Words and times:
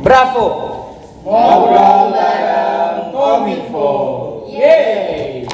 Bravo. 0.00 0.46
Ngobrol 1.24 2.16
bareng 2.16 3.12
Kominfo. 3.12 3.88
Yeay. 4.48 5.44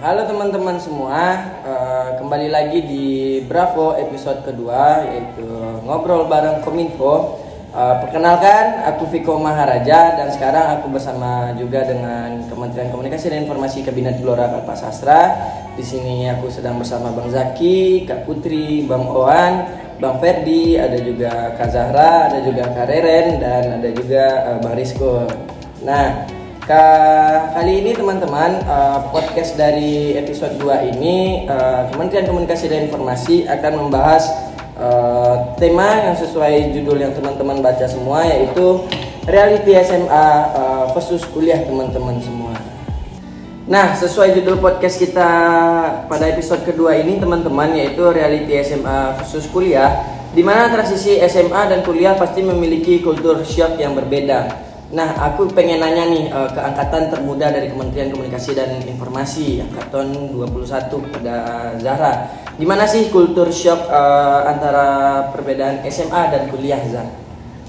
Halo 0.00 0.22
teman-teman 0.24 0.78
semua, 0.78 1.34
Eh, 1.66 2.08
kembali 2.22 2.46
lagi 2.46 2.78
di 2.78 3.06
Bravo 3.46 3.94
episode 3.94 4.42
kedua 4.42 5.06
yaitu 5.06 5.46
ngobrol 5.86 6.26
bareng 6.26 6.66
Kominfo. 6.66 7.42
Eh, 7.76 7.96
perkenalkan, 8.02 8.88
aku 8.88 9.04
Viko 9.12 9.36
Maharaja 9.36 10.16
dan 10.16 10.32
sekarang 10.32 10.80
aku 10.80 10.88
bersama 10.96 11.52
juga 11.60 11.84
dengan 11.84 12.40
Kementerian 12.48 12.88
Komunikasi 12.88 13.28
dan 13.28 13.44
Informasi 13.44 13.84
Kabinet 13.84 14.16
Gelora 14.16 14.48
Kalpa 14.48 14.74
Sastra. 14.74 15.36
Di 15.76 15.84
sini 15.84 16.24
aku 16.32 16.48
sedang 16.48 16.80
bersama 16.80 17.12
Bang 17.12 17.28
Zaki, 17.28 18.08
Kak 18.08 18.24
Putri, 18.24 18.88
Bang 18.88 19.04
Oan, 19.12 19.68
Bang 20.00 20.16
Ferdi, 20.24 20.80
ada 20.80 20.96
juga 20.96 21.52
Kak 21.52 21.68
Zahra, 21.68 22.32
ada 22.32 22.40
juga 22.40 22.64
Kak 22.72 22.88
Reren 22.88 23.44
dan 23.44 23.64
ada 23.76 23.88
juga 23.92 24.24
eh, 24.24 24.58
Bang 24.64 24.74
Rizko. 24.74 25.28
Nah, 25.84 26.35
kali 26.66 27.78
ini 27.78 27.94
teman-teman 27.94 28.58
eh, 28.58 28.98
podcast 29.14 29.54
dari 29.54 30.18
episode 30.18 30.58
2 30.58 30.98
ini 30.98 31.46
eh, 31.46 31.82
Kementerian 31.94 32.26
Komunikasi 32.26 32.66
dan 32.66 32.90
Informasi 32.90 33.46
akan 33.46 33.86
membahas 33.86 34.26
eh, 34.74 35.34
tema 35.62 36.10
yang 36.10 36.18
sesuai 36.18 36.74
judul 36.74 36.98
yang 37.06 37.14
teman-teman 37.14 37.62
baca 37.62 37.86
semua 37.86 38.26
yaitu 38.26 38.82
reality 39.30 39.78
SMA 39.78 40.26
eh, 40.58 40.84
versus 40.90 41.22
kuliah 41.30 41.62
teman-teman 41.62 42.18
semua. 42.18 42.58
Nah, 43.66 43.94
sesuai 43.98 44.34
judul 44.38 44.58
podcast 44.58 44.98
kita 44.98 45.30
pada 46.06 46.24
episode 46.30 46.66
kedua 46.66 46.98
ini 46.98 47.22
teman-teman 47.22 47.78
yaitu 47.78 48.02
reality 48.10 48.58
SMA 48.66 49.22
khusus 49.22 49.46
kuliah 49.54 50.02
di 50.34 50.42
mana 50.42 50.66
transisi 50.74 51.22
SMA 51.30 51.70
dan 51.70 51.86
kuliah 51.86 52.18
pasti 52.18 52.42
memiliki 52.42 53.06
kultur 53.06 53.46
shock 53.46 53.78
yang 53.78 53.94
berbeda. 53.94 54.65
Nah, 54.86 55.18
aku 55.18 55.50
pengen 55.50 55.82
nanya 55.82 56.06
nih 56.06 56.30
eh, 56.30 56.48
ke 56.54 56.60
angkatan 56.62 57.10
termuda 57.10 57.50
dari 57.50 57.66
Kementerian 57.74 58.14
Komunikasi 58.14 58.54
dan 58.54 58.70
Informasi 58.86 59.58
angkatan 59.66 60.14
21 60.30 61.04
kepada 61.10 61.34
Zahra. 61.82 62.12
Gimana 62.54 62.86
sih 62.86 63.10
kultur 63.10 63.50
shock 63.50 63.90
eh, 63.90 64.40
antara 64.46 64.86
perbedaan 65.34 65.82
SMA 65.90 66.22
dan 66.30 66.42
kuliah, 66.54 66.78
Zahra? 66.86 67.26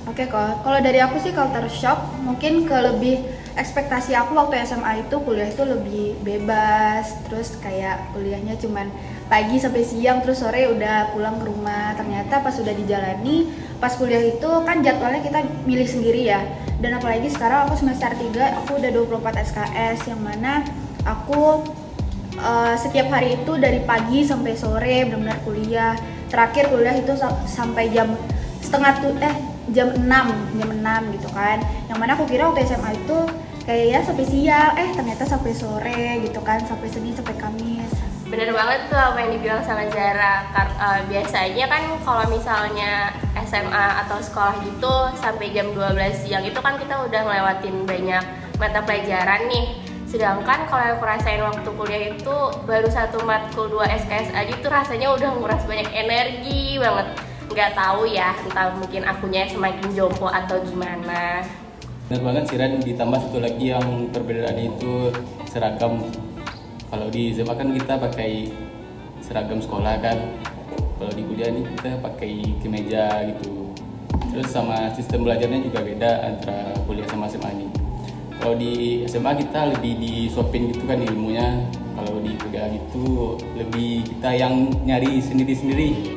Oke 0.08 0.24
kok, 0.24 0.64
kalau 0.64 0.80
dari 0.80 1.04
aku 1.04 1.20
sih 1.20 1.36
culture 1.36 1.68
shock 1.68 2.00
mungkin 2.24 2.64
ke 2.64 2.78
lebih 2.80 3.28
ekspektasi 3.60 4.16
aku 4.16 4.40
waktu 4.40 4.64
SMA 4.64 5.04
itu 5.04 5.20
kuliah 5.20 5.52
itu 5.52 5.68
lebih 5.68 6.16
bebas, 6.24 7.12
terus 7.28 7.60
kayak 7.60 8.14
kuliahnya 8.16 8.56
cuman 8.56 8.88
pagi 9.28 9.60
sampai 9.60 9.84
siang 9.84 10.24
terus 10.24 10.40
sore 10.40 10.68
udah 10.72 11.12
pulang 11.14 11.40
ke 11.40 11.46
rumah. 11.48 11.94
Ternyata 11.96 12.42
pas 12.44 12.56
udah 12.56 12.74
dijalani, 12.74 13.52
pas 13.78 13.94
kuliah 13.96 14.24
itu 14.24 14.50
kan 14.64 14.80
jadwalnya 14.82 15.22
kita 15.24 15.40
milih 15.68 15.88
sendiri 15.88 16.28
ya. 16.28 16.42
Dan 16.80 16.98
apalagi 16.98 17.28
sekarang 17.30 17.68
aku 17.68 17.76
semester 17.80 18.12
3, 18.12 18.60
aku 18.64 18.80
udah 18.80 18.92
24 18.92 19.44
SKS 19.44 19.98
yang 20.10 20.22
mana 20.24 20.64
aku 21.06 21.64
Uh, 22.38 22.78
setiap 22.78 23.10
hari 23.10 23.34
itu 23.34 23.58
dari 23.58 23.82
pagi 23.82 24.22
sampai 24.22 24.54
sore 24.54 25.10
benar-benar 25.10 25.42
kuliah 25.42 25.98
terakhir 26.30 26.70
kuliah 26.70 26.94
itu 26.94 27.18
sa- 27.18 27.34
sampai 27.50 27.90
jam 27.90 28.14
setengah 28.62 28.94
tuh 29.02 29.18
eh 29.18 29.34
jam 29.74 29.90
6 29.90 30.06
jam 30.54 30.70
6 30.70 31.18
gitu 31.18 31.34
kan 31.34 31.58
yang 31.90 31.98
mana 31.98 32.14
aku 32.14 32.30
kira 32.30 32.46
waktu 32.46 32.62
SMA 32.70 32.94
itu 32.94 33.18
kayak 33.66 33.86
ya 33.90 34.00
sampai 34.06 34.26
siang 34.30 34.72
eh 34.78 34.90
ternyata 34.94 35.26
sampai 35.26 35.50
sore 35.50 36.22
gitu 36.30 36.38
kan 36.46 36.62
sampai 36.62 36.86
Senin 36.94 37.18
sampai 37.18 37.34
Kamis 37.42 37.67
Bener 38.28 38.52
banget 38.52 38.92
tuh 38.92 39.00
apa 39.00 39.18
yang 39.24 39.32
dibilang 39.40 39.64
sama 39.64 39.88
Zara. 39.88 40.44
Kar- 40.52 40.76
eh, 40.76 41.02
Biasanya 41.08 41.66
kan 41.72 41.84
kalau 42.04 42.24
misalnya 42.28 43.16
SMA 43.48 43.86
atau 44.04 44.20
sekolah 44.20 44.60
gitu 44.68 44.96
Sampai 45.16 45.56
jam 45.56 45.72
12 45.72 46.28
siang 46.28 46.44
itu 46.44 46.60
kan 46.60 46.76
kita 46.76 47.08
udah 47.08 47.22
ngelewatin 47.24 47.88
banyak 47.88 48.24
mata 48.60 48.84
pelajaran 48.84 49.48
nih. 49.48 49.80
Sedangkan 50.08 50.68
kalau 50.68 51.00
aku 51.00 51.04
rasain 51.08 51.40
waktu 51.40 51.70
kuliah 51.72 52.04
itu 52.16 52.38
Baru 52.68 52.88
satu 52.92 53.24
matkul 53.24 53.72
2 53.72 53.88
SKS 53.96 54.36
aja 54.36 54.54
tuh 54.60 54.72
rasanya 54.72 55.08
udah 55.16 55.30
nguras 55.40 55.64
banyak 55.64 55.88
energi 55.96 56.76
banget. 56.84 57.08
Nggak 57.48 57.80
tahu 57.80 58.12
ya, 58.12 58.36
entah 58.44 58.76
mungkin 58.76 59.08
akunya 59.08 59.48
semakin 59.48 59.88
jompo 59.96 60.28
atau 60.28 60.60
gimana. 60.68 61.48
Benar 62.12 62.22
banget 62.24 62.44
sih 62.52 62.58
Ren, 62.60 62.74
ditambah 62.84 63.20
satu 63.24 63.40
lagi 63.40 63.72
yang 63.72 64.12
perbedaan 64.12 64.60
itu 64.60 65.16
seragam. 65.48 66.04
Kalau 66.88 67.12
di 67.12 67.36
SMA 67.36 67.52
kan 67.52 67.70
kita 67.76 68.00
pakai 68.00 68.48
seragam 69.20 69.60
sekolah 69.60 70.00
kan. 70.00 70.18
Kalau 70.98 71.12
di 71.14 71.22
kuliah 71.28 71.52
nih 71.52 71.64
kita 71.76 72.00
pakai 72.00 72.32
kemeja 72.64 73.28
gitu. 73.36 73.76
Terus 74.32 74.48
sama 74.50 74.90
sistem 74.96 75.28
belajarnya 75.28 75.68
juga 75.68 75.84
beda 75.84 76.12
antara 76.24 76.72
kuliah 76.88 77.06
sama 77.12 77.28
SMA 77.28 77.52
nih. 77.60 77.70
Kalau 78.40 78.56
di 78.56 79.04
SMA 79.04 79.36
kita 79.36 79.76
lebih 79.76 79.94
disuapin 80.00 80.72
gitu 80.72 80.88
kan 80.88 81.04
ilmunya. 81.04 81.68
Kalau 81.98 82.24
di 82.24 82.34
kuliah 82.40 82.70
itu 82.72 83.36
lebih 83.58 84.08
kita 84.08 84.30
yang 84.38 84.72
nyari 84.88 85.20
sendiri-sendiri. 85.20 86.17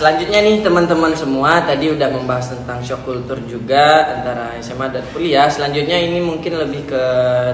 Selanjutnya 0.00 0.40
nih 0.40 0.64
teman-teman 0.64 1.12
semua 1.12 1.60
tadi 1.60 1.92
udah 1.92 2.08
membahas 2.08 2.56
tentang 2.56 2.80
shock 2.80 3.04
culture 3.04 3.36
juga 3.44 4.08
antara 4.16 4.56
SMA 4.64 4.88
dan 4.88 5.04
kuliah. 5.12 5.44
Selanjutnya 5.52 6.00
ini 6.00 6.24
mungkin 6.24 6.56
lebih 6.56 6.88
ke 6.88 7.04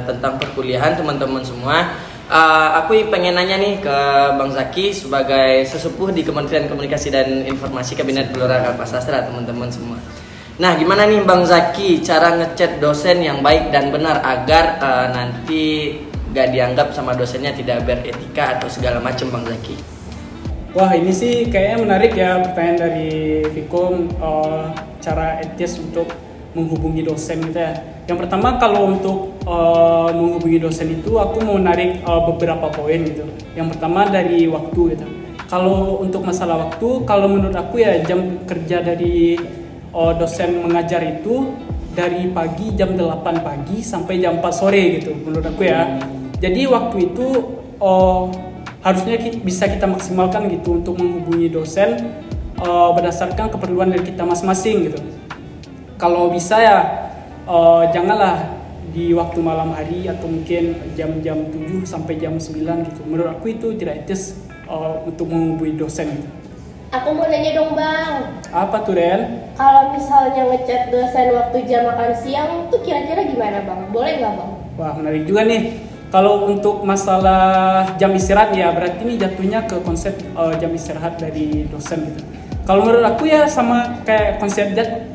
tentang 0.07 0.39
perkuliahan 0.39 0.95
teman-teman 0.95 1.43
semua. 1.43 1.91
Eh, 2.31 2.69
aku 2.79 3.03
pengen 3.11 3.35
nanya 3.35 3.59
nih 3.59 3.83
ke 3.83 3.99
Bang 4.39 4.55
Zaki 4.55 4.95
sebagai 4.95 5.67
sesepuh 5.67 6.15
di 6.15 6.23
Kementerian 6.23 6.71
Komunikasi 6.71 7.11
dan 7.11 7.43
Informasi 7.51 7.99
Kabinet 7.99 8.31
Gelora 8.31 8.63
Kalpa 8.63 8.87
Sastra 8.87 9.27
teman-teman 9.27 9.67
semua. 9.67 9.99
Nah 10.63 10.79
gimana 10.79 11.03
nih 11.03 11.27
Bang 11.27 11.43
Zaki 11.43 11.99
cara 12.07 12.31
ngechat 12.39 12.79
dosen 12.79 13.27
yang 13.27 13.43
baik 13.43 13.75
dan 13.75 13.91
benar 13.91 14.23
agar 14.23 14.79
eh, 14.79 15.07
nanti 15.11 15.63
gak 16.31 16.55
dianggap 16.55 16.95
sama 16.95 17.11
dosennya 17.19 17.51
tidak 17.59 17.83
beretika 17.83 18.55
atau 18.55 18.71
segala 18.71 19.03
macam 19.03 19.35
Bang 19.35 19.43
Zaki? 19.51 19.96
Wah 20.77 20.93
ini 20.93 21.09
sih 21.09 21.49
kayaknya 21.49 21.79
menarik 21.89 22.13
ya 22.13 22.37
pertanyaan 22.45 22.77
dari 22.77 23.41
Viko 23.49 23.97
eh, 23.97 24.65
cara 25.01 25.41
etis 25.41 25.81
untuk 25.81 26.05
menghubungi 26.53 27.01
dosen 27.01 27.49
gitu 27.49 27.65
ya. 27.65 27.81
Yang 28.05 28.29
pertama 28.29 28.61
kalau 28.61 28.93
untuk 28.93 29.41
eh, 29.49 30.11
menghubungi 30.13 30.61
dosen 30.61 30.93
itu 30.93 31.17
aku 31.17 31.41
mau 31.49 31.57
narik 31.57 32.05
eh, 32.05 32.23
beberapa 32.29 32.69
poin 32.69 33.01
gitu. 33.09 33.25
Yang 33.57 33.73
pertama 33.73 34.05
dari 34.05 34.45
waktu 34.53 34.81
gitu. 34.93 35.07
Kalau 35.49 36.05
untuk 36.05 36.29
masalah 36.29 36.69
waktu, 36.69 37.09
kalau 37.09 37.33
menurut 37.33 37.57
aku 37.57 37.81
ya 37.81 37.97
jam 38.05 38.45
kerja 38.45 38.85
dari 38.85 39.33
eh, 39.97 40.13
dosen 40.21 40.61
mengajar 40.61 41.01
itu 41.09 41.57
dari 41.97 42.29
pagi 42.29 42.77
jam 42.77 42.93
8 42.93 43.25
pagi 43.41 43.81
sampai 43.81 44.21
jam 44.21 44.45
4 44.45 44.53
sore 44.53 45.01
gitu 45.01 45.17
menurut 45.25 45.49
aku 45.49 45.65
ya. 45.65 45.89
Jadi 46.37 46.69
waktu 46.69 46.97
itu 47.17 47.29
oh, 47.81 48.29
harusnya 48.87 49.19
bisa 49.43 49.67
kita 49.67 49.91
maksimalkan 49.91 50.47
gitu 50.47 50.79
untuk 50.79 50.95
menghubungi 51.03 51.51
dosen 51.51 52.23
eh, 52.55 52.91
berdasarkan 52.95 53.51
keperluan 53.51 53.91
dari 53.91 54.07
kita 54.07 54.23
masing-masing 54.23 54.95
gitu. 54.95 55.03
Kalau 55.99 56.31
bisa 56.31 56.63
ya 56.63 56.79
eh, 57.51 57.83
janganlah 57.91 58.55
di 58.95 59.11
waktu 59.11 59.43
malam 59.43 59.75
hari 59.75 60.07
atau 60.07 60.31
mungkin 60.31 60.79
jam-jam 60.95 61.51
7 61.51 61.83
sampai 61.83 62.15
jam 62.23 62.39
9 62.39 62.87
gitu. 62.87 63.03
Menurut 63.11 63.35
aku 63.35 63.51
itu 63.51 63.75
tidak 63.75 64.07
etis 64.07 64.39
eh, 64.71 64.97
untuk 65.03 65.35
menghubungi 65.35 65.75
dosen 65.75 66.07
gitu. 66.23 66.31
Aku 66.95 67.19
mau 67.19 67.27
nanya 67.27 67.51
dong 67.51 67.75
bang 67.75 68.39
Apa 68.55 68.87
tuh 68.87 68.95
Ren? 68.95 69.51
Kalau 69.59 69.91
misalnya 69.91 70.47
ngechat 70.47 70.95
dosen 70.95 71.35
waktu 71.35 71.67
jam 71.67 71.83
makan 71.91 72.15
siang 72.15 72.71
tuh 72.71 72.79
kira-kira 72.87 73.27
gimana 73.27 73.67
bang? 73.67 73.91
Boleh 73.91 74.23
nggak 74.23 74.33
bang? 74.39 74.53
Wah 74.79 74.95
menarik 74.95 75.27
juga 75.27 75.43
nih. 75.43 75.86
Kalau 76.07 76.47
untuk 76.47 76.87
masalah 76.87 77.85
jam 77.99 78.15
istirahat 78.15 78.55
ya 78.55 78.71
berarti 78.71 79.03
ini 79.03 79.15
jatuhnya 79.19 79.67
ke 79.67 79.83
konsep 79.83 80.15
eh, 80.15 80.55
jam 80.63 80.71
istirahat 80.71 81.19
dari 81.19 81.67
dosen 81.67 82.07
gitu. 82.15 82.23
Kalau 82.67 82.83
menurut 82.83 83.07
aku 83.07 83.27
ya 83.27 83.47
sama 83.47 84.03
kayak 84.07 84.43
konsep 84.43 84.75
jat, 84.75 85.07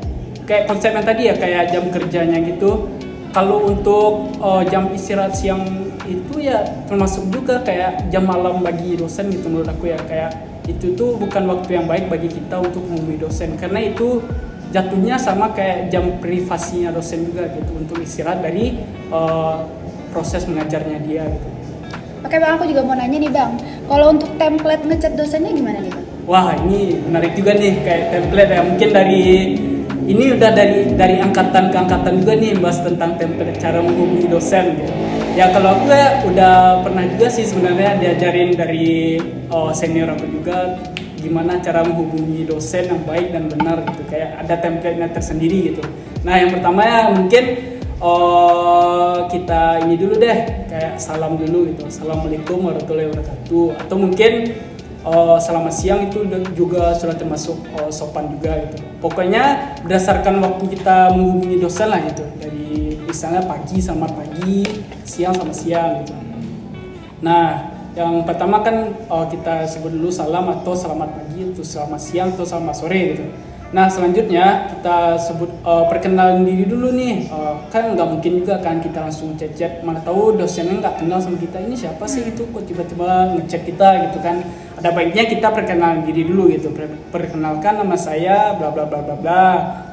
kayak 0.48 0.68
konsep 0.68 0.92
yang 0.92 1.04
tadi 1.04 1.22
ya 1.32 1.36
kayak 1.36 1.72
jam 1.72 1.84
kerjanya 1.88 2.38
gitu. 2.44 2.92
Kalau 3.32 3.72
untuk 3.72 4.36
eh, 4.44 4.64
jam 4.68 4.92
istirahat 4.92 5.32
siang 5.32 5.64
itu 6.12 6.44
ya 6.44 6.66
termasuk 6.92 7.32
juga 7.32 7.64
kayak 7.64 8.12
jam 8.12 8.28
malam 8.28 8.60
bagi 8.60 9.00
dosen 9.00 9.32
gitu 9.32 9.48
menurut 9.48 9.70
aku 9.72 9.94
ya 9.94 10.00
kayak 10.04 10.34
itu 10.68 10.94
tuh 10.94 11.18
bukan 11.18 11.48
waktu 11.50 11.80
yang 11.80 11.86
baik 11.88 12.12
bagi 12.12 12.30
kita 12.30 12.62
untuk 12.62 12.84
menghubungi 12.86 13.22
dosen 13.22 13.56
karena 13.58 13.80
itu 13.82 14.22
jatuhnya 14.72 15.20
sama 15.20 15.52
kayak 15.52 15.92
jam 15.92 16.20
privasinya 16.24 16.96
dosen 16.96 17.28
juga 17.28 17.50
gitu 17.52 17.72
untuk 17.76 17.98
istirahat 18.00 18.40
dari 18.40 18.80
uh, 19.12 19.68
proses 20.12 20.46
mengajarnya 20.46 21.00
dia 21.08 21.24
gitu. 21.26 21.48
Oke 22.22 22.38
bang, 22.38 22.54
aku 22.54 22.70
juga 22.70 22.86
mau 22.86 22.94
nanya 22.94 23.18
nih 23.18 23.32
bang, 23.34 23.52
kalau 23.90 24.14
untuk 24.14 24.30
template 24.38 24.86
ngechat 24.86 25.18
dosennya 25.18 25.52
gimana 25.58 25.82
nih 25.82 25.90
bang? 25.90 26.06
Wah 26.30 26.54
ini 26.54 27.02
menarik 27.10 27.34
juga 27.34 27.58
nih 27.58 27.82
kayak 27.82 28.04
template 28.14 28.52
ya 28.54 28.62
mungkin 28.62 28.90
dari 28.94 29.24
ini 30.06 30.24
udah 30.38 30.50
dari 30.54 30.80
dari 30.94 31.16
angkatan 31.18 31.74
ke 31.74 31.78
angkatan 31.82 32.14
juga 32.22 32.34
nih 32.38 32.52
bahas 32.62 32.80
tentang 32.86 33.18
template 33.18 33.58
cara 33.58 33.82
menghubungi 33.82 34.30
dosen 34.30 34.78
gitu. 34.78 34.94
Ya 35.34 35.50
kalau 35.50 35.80
aku 35.80 35.90
ya 35.90 36.22
udah 36.28 36.56
pernah 36.84 37.04
juga 37.08 37.28
sih 37.32 37.48
sebenarnya 37.48 37.98
diajarin 37.98 38.54
dari 38.54 39.18
oh, 39.50 39.72
senior 39.72 40.14
aku 40.14 40.28
juga 40.28 40.78
gimana 41.22 41.62
cara 41.62 41.86
menghubungi 41.86 42.50
dosen 42.50 42.90
yang 42.90 43.02
baik 43.06 43.32
dan 43.32 43.46
benar 43.48 43.78
gitu 43.88 44.04
kayak 44.10 44.42
ada 44.42 44.56
template-nya 44.62 45.10
tersendiri 45.14 45.74
gitu. 45.74 45.84
Nah 46.22 46.38
yang 46.38 46.54
pertama 46.54 46.82
ya 46.86 47.00
mungkin 47.14 47.44
oh 48.02 49.30
kita 49.30 49.86
ini 49.86 49.96
dulu 49.96 50.18
deh 50.18 50.66
kayak 50.68 50.98
salam 50.98 51.38
dulu 51.38 51.70
gitu. 51.70 51.86
Assalamualaikum 51.86 52.66
warahmatullahi 52.66 53.14
wabarakatuh. 53.14 53.66
Atau 53.78 53.96
mungkin 54.02 54.58
oh, 55.06 55.38
selamat 55.38 55.74
siang 55.74 56.10
itu 56.10 56.26
juga 56.58 56.98
sudah 56.98 57.16
termasuk 57.16 57.62
oh, 57.78 57.94
sopan 57.94 58.34
juga 58.36 58.66
gitu. 58.68 58.82
Pokoknya 59.00 59.78
berdasarkan 59.86 60.42
waktu 60.42 60.64
kita 60.76 61.14
menghubungi 61.14 61.62
dosen 61.62 61.88
lah 61.94 62.02
gitu. 62.10 62.26
Dari 62.42 62.98
misalnya 63.06 63.46
pagi 63.46 63.78
sama 63.80 64.10
pagi 64.10 64.66
siang 65.06 65.38
sama 65.38 65.54
siang 65.54 66.02
gitu. 66.02 66.14
Nah 67.22 67.70
yang 67.94 68.26
pertama 68.26 68.66
kan 68.66 68.98
oh, 69.14 69.30
kita 69.30 69.70
sebut 69.70 69.94
dulu 69.94 70.10
salam 70.10 70.50
atau 70.50 70.74
selamat 70.74 71.22
pagi 71.22 71.54
atau 71.54 71.62
selamat 71.62 72.02
siang 72.02 72.30
atau 72.34 72.48
selamat 72.50 72.76
sore 72.76 73.02
gitu 73.14 73.26
Nah 73.72 73.88
selanjutnya 73.88 74.68
kita 74.68 75.16
sebut 75.16 75.48
uh, 75.64 75.88
perkenalan 75.88 76.44
diri 76.44 76.68
dulu 76.68 76.92
nih. 76.92 77.32
Uh, 77.32 77.56
kan 77.72 77.96
nggak 77.96 78.04
mungkin 78.04 78.44
juga 78.44 78.60
kan 78.60 78.84
kita 78.84 79.08
langsung 79.08 79.40
chat-chat. 79.40 79.80
Mana 79.88 80.04
tahu 80.04 80.36
dosennya 80.36 80.84
nggak 80.84 81.00
kenal 81.00 81.24
sama 81.24 81.40
kita. 81.40 81.56
Ini 81.64 81.76
siapa 81.80 82.04
sih 82.04 82.36
itu? 82.36 82.52
Kok 82.52 82.68
tiba-tiba 82.68 83.32
ngechat 83.40 83.64
kita 83.64 84.12
gitu 84.12 84.20
kan? 84.20 84.44
Ada 84.76 84.92
baiknya 84.92 85.24
kita 85.24 85.48
perkenalan 85.56 86.04
diri 86.04 86.28
dulu 86.28 86.52
gitu. 86.52 86.68
Perkenalkan 87.16 87.80
nama 87.80 87.96
saya 87.96 88.60
bla 88.60 88.76
bla 88.76 88.84
bla 88.84 89.00
bla 89.08 89.16
bla. 89.16 89.46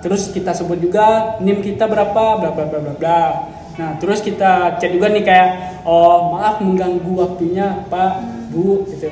Terus 0.02 0.34
kita 0.34 0.50
sebut 0.50 0.82
juga 0.82 1.38
nim 1.38 1.62
kita 1.62 1.86
berapa 1.86 2.42
bla 2.42 2.50
bla 2.50 2.66
bla 2.66 2.78
bla 2.82 2.94
bla. 2.98 3.22
Nah 3.78 3.94
terus 4.02 4.26
kita 4.26 4.74
chat 4.82 4.90
juga 4.90 5.06
nih 5.06 5.22
kayak 5.22 5.50
oh 5.86 6.34
maaf 6.34 6.58
mengganggu 6.58 7.14
waktunya 7.14 7.86
pak 7.86 8.26
bu 8.50 8.82
gitu. 8.90 9.06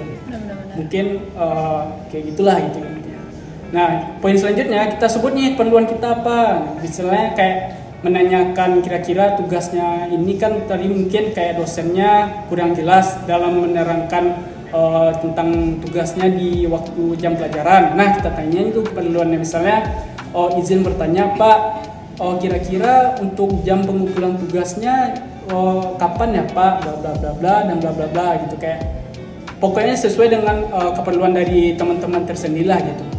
Mungkin 0.75 1.31
uh, 1.39 2.03
kayak 2.11 2.35
gitulah 2.35 2.59
gitu 2.67 2.96
Nah, 3.75 4.19
poin 4.23 4.39
selanjutnya 4.39 4.95
kita 4.95 5.07
sebut 5.11 5.35
nih 5.35 5.59
keperluan 5.59 5.91
kita 5.91 6.23
apa. 6.23 6.63
Misalnya 6.79 7.35
kayak 7.35 7.59
menanyakan 8.05 8.85
kira-kira 8.85 9.35
tugasnya 9.35 10.07
ini 10.13 10.39
kan 10.39 10.69
tadi 10.71 10.87
mungkin 10.87 11.35
kayak 11.35 11.59
dosennya 11.59 12.45
kurang 12.47 12.77
jelas 12.77 13.19
dalam 13.27 13.67
menerangkan 13.67 14.39
uh, 14.71 15.11
tentang 15.19 15.81
tugasnya 15.83 16.31
di 16.31 16.69
waktu 16.71 17.19
jam 17.19 17.35
pelajaran. 17.35 17.99
Nah, 17.99 18.15
kita 18.15 18.31
tanya 18.37 18.61
itu 18.71 18.87
keperluannya 18.87 19.43
misalnya 19.43 20.07
oh 20.31 20.55
izin 20.55 20.87
bertanya 20.87 21.35
Pak, 21.35 21.59
oh 22.23 22.39
kira-kira 22.39 23.19
untuk 23.19 23.65
jam 23.67 23.83
pengumpulan 23.83 24.39
tugasnya 24.39 25.17
oh 25.51 25.99
kapan 25.99 26.39
ya 26.39 26.45
Pak, 26.47 26.87
bla 26.87 26.95
bla 27.03 27.13
bla 27.19 27.33
bla 27.35 27.55
dan 27.67 27.83
bla 27.83 27.91
bla 27.91 28.07
bla 28.13 28.29
gitu 28.47 28.55
kayak 28.61 28.87
pokoknya 29.59 29.97
sesuai 29.97 30.29
dengan 30.31 30.69
uh, 30.71 30.93
keperluan 30.95 31.33
dari 31.33 31.75
teman-teman 31.75 32.23
tersendiri 32.29 32.69
lah 32.69 32.79
gitu. 32.85 33.16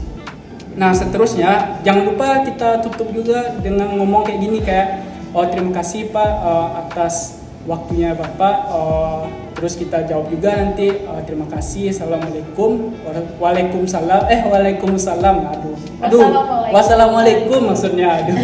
Nah 0.78 0.94
seterusnya 0.94 1.82
jangan 1.82 2.14
lupa 2.14 2.46
kita 2.46 2.86
tutup 2.86 3.10
juga 3.10 3.58
dengan 3.66 3.98
ngomong 3.98 4.30
kayak 4.30 4.40
gini 4.40 4.60
kayak 4.62 5.02
oh 5.34 5.50
terima 5.50 5.74
kasih 5.74 6.14
Pak 6.14 6.32
uh, 6.46 6.70
atas 6.86 7.42
waktunya 7.66 8.14
Bapak. 8.14 8.56
Uh, 8.70 9.26
terus 9.58 9.74
kita 9.74 10.06
jawab 10.06 10.30
juga 10.30 10.54
nanti 10.54 11.02
uh, 11.02 11.18
terima 11.26 11.50
kasih 11.50 11.90
assalamualaikum 11.90 12.94
waalaikumsalam 13.42 14.30
eh 14.30 14.46
waalaikumsalam 14.46 15.36
aduh. 15.50 15.76
Aduh 15.98 16.22
wassalamualaikum 16.70 17.74
maksudnya 17.74 18.22
aduh, 18.22 18.38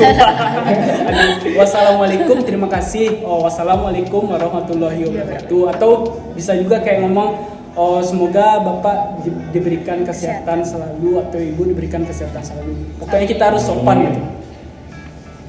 aduh 1.14 1.54
wassalamualaikum 1.54 2.42
terima 2.42 2.66
kasih. 2.66 3.22
Oh 3.30 3.46
wassalamualaikum 3.46 4.26
warahmatullahi 4.26 5.06
wabarakatuh. 5.06 5.62
Atau 5.78 6.18
bisa 6.34 6.58
juga 6.58 6.82
kayak 6.82 7.06
ngomong 7.06 7.53
Oh, 7.74 7.98
semoga 8.06 8.62
Bapak 8.62 9.26
di, 9.26 9.34
diberikan 9.50 10.06
kesehatan 10.06 10.62
selalu 10.62 11.18
atau 11.26 11.42
Ibu 11.42 11.74
diberikan 11.74 12.06
kesehatan 12.06 12.46
selalu. 12.46 12.78
Pokoknya 13.02 13.26
kita 13.26 13.44
harus 13.50 13.66
sopan 13.66 13.98
gitu. 14.06 14.22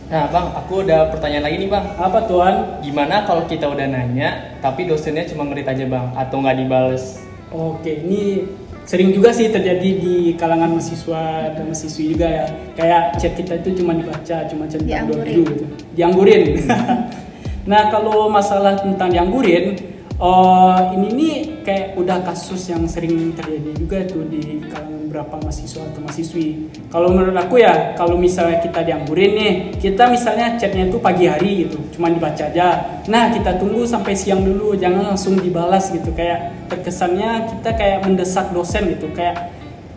Nah, 0.08 0.32
Bang, 0.32 0.56
aku 0.56 0.88
udah 0.88 1.12
pertanyaan 1.12 1.44
lagi 1.44 1.56
nih, 1.60 1.68
Bang. 1.68 1.84
Apa, 2.00 2.24
Tuan? 2.24 2.80
Gimana 2.80 3.28
kalau 3.28 3.44
kita 3.44 3.68
udah 3.68 3.84
nanya, 3.88 4.56
tapi 4.64 4.88
dosennya 4.88 5.28
cuma 5.28 5.44
ngerit 5.48 5.68
aja, 5.68 5.84
Bang, 5.84 6.16
atau 6.16 6.40
nggak 6.40 6.56
dibales? 6.64 7.20
Oke, 7.52 8.04
ini 8.04 8.48
sering 8.88 9.12
juga 9.12 9.32
sih 9.32 9.52
terjadi 9.52 9.88
di 10.00 10.32
kalangan 10.40 10.76
mahasiswa 10.76 11.52
dan 11.56 11.64
mahasiswi 11.68 12.16
juga 12.16 12.28
ya. 12.28 12.44
Kayak 12.72 13.02
chat 13.20 13.32
kita 13.36 13.60
itu 13.60 13.84
cuma 13.84 13.92
dibaca, 13.92 14.36
cuma 14.48 14.64
centang 14.64 15.12
dua 15.12 15.24
gitu. 15.28 15.64
Dianggurin. 15.92 16.62
nah, 17.70 17.92
kalau 17.92 18.32
masalah 18.32 18.80
tentang 18.80 19.12
dianggurin, 19.12 19.93
Oh, 20.14 20.78
ini 20.94 21.08
nih 21.10 21.34
kayak 21.66 21.98
udah 21.98 22.22
kasus 22.22 22.70
yang 22.70 22.86
sering 22.86 23.34
terjadi 23.34 23.70
juga 23.74 23.98
tuh 24.06 24.22
di 24.30 24.62
kalangan 24.70 25.10
beberapa 25.10 25.42
mahasiswa 25.42 25.82
atau 25.90 26.00
mahasiswi. 26.06 26.70
Kalau 26.86 27.10
menurut 27.10 27.34
aku 27.34 27.58
ya, 27.58 27.98
kalau 27.98 28.14
misalnya 28.14 28.62
kita 28.62 28.86
dianggurin 28.86 29.32
nih, 29.34 29.52
kita 29.82 30.06
misalnya 30.06 30.54
chatnya 30.54 30.86
tuh 30.86 31.02
pagi 31.02 31.26
hari 31.26 31.66
gitu, 31.66 31.82
cuma 31.98 32.14
dibaca 32.14 32.46
aja. 32.46 33.02
Nah, 33.10 33.34
kita 33.34 33.58
tunggu 33.58 33.82
sampai 33.90 34.14
siang 34.14 34.46
dulu, 34.46 34.78
jangan 34.78 35.14
langsung 35.14 35.34
dibalas 35.34 35.90
gitu. 35.90 36.14
Kayak 36.14 36.54
terkesannya 36.70 37.50
kita 37.50 37.70
kayak 37.74 37.98
mendesak 38.06 38.54
dosen 38.54 38.94
gitu, 38.94 39.10
kayak 39.18 39.50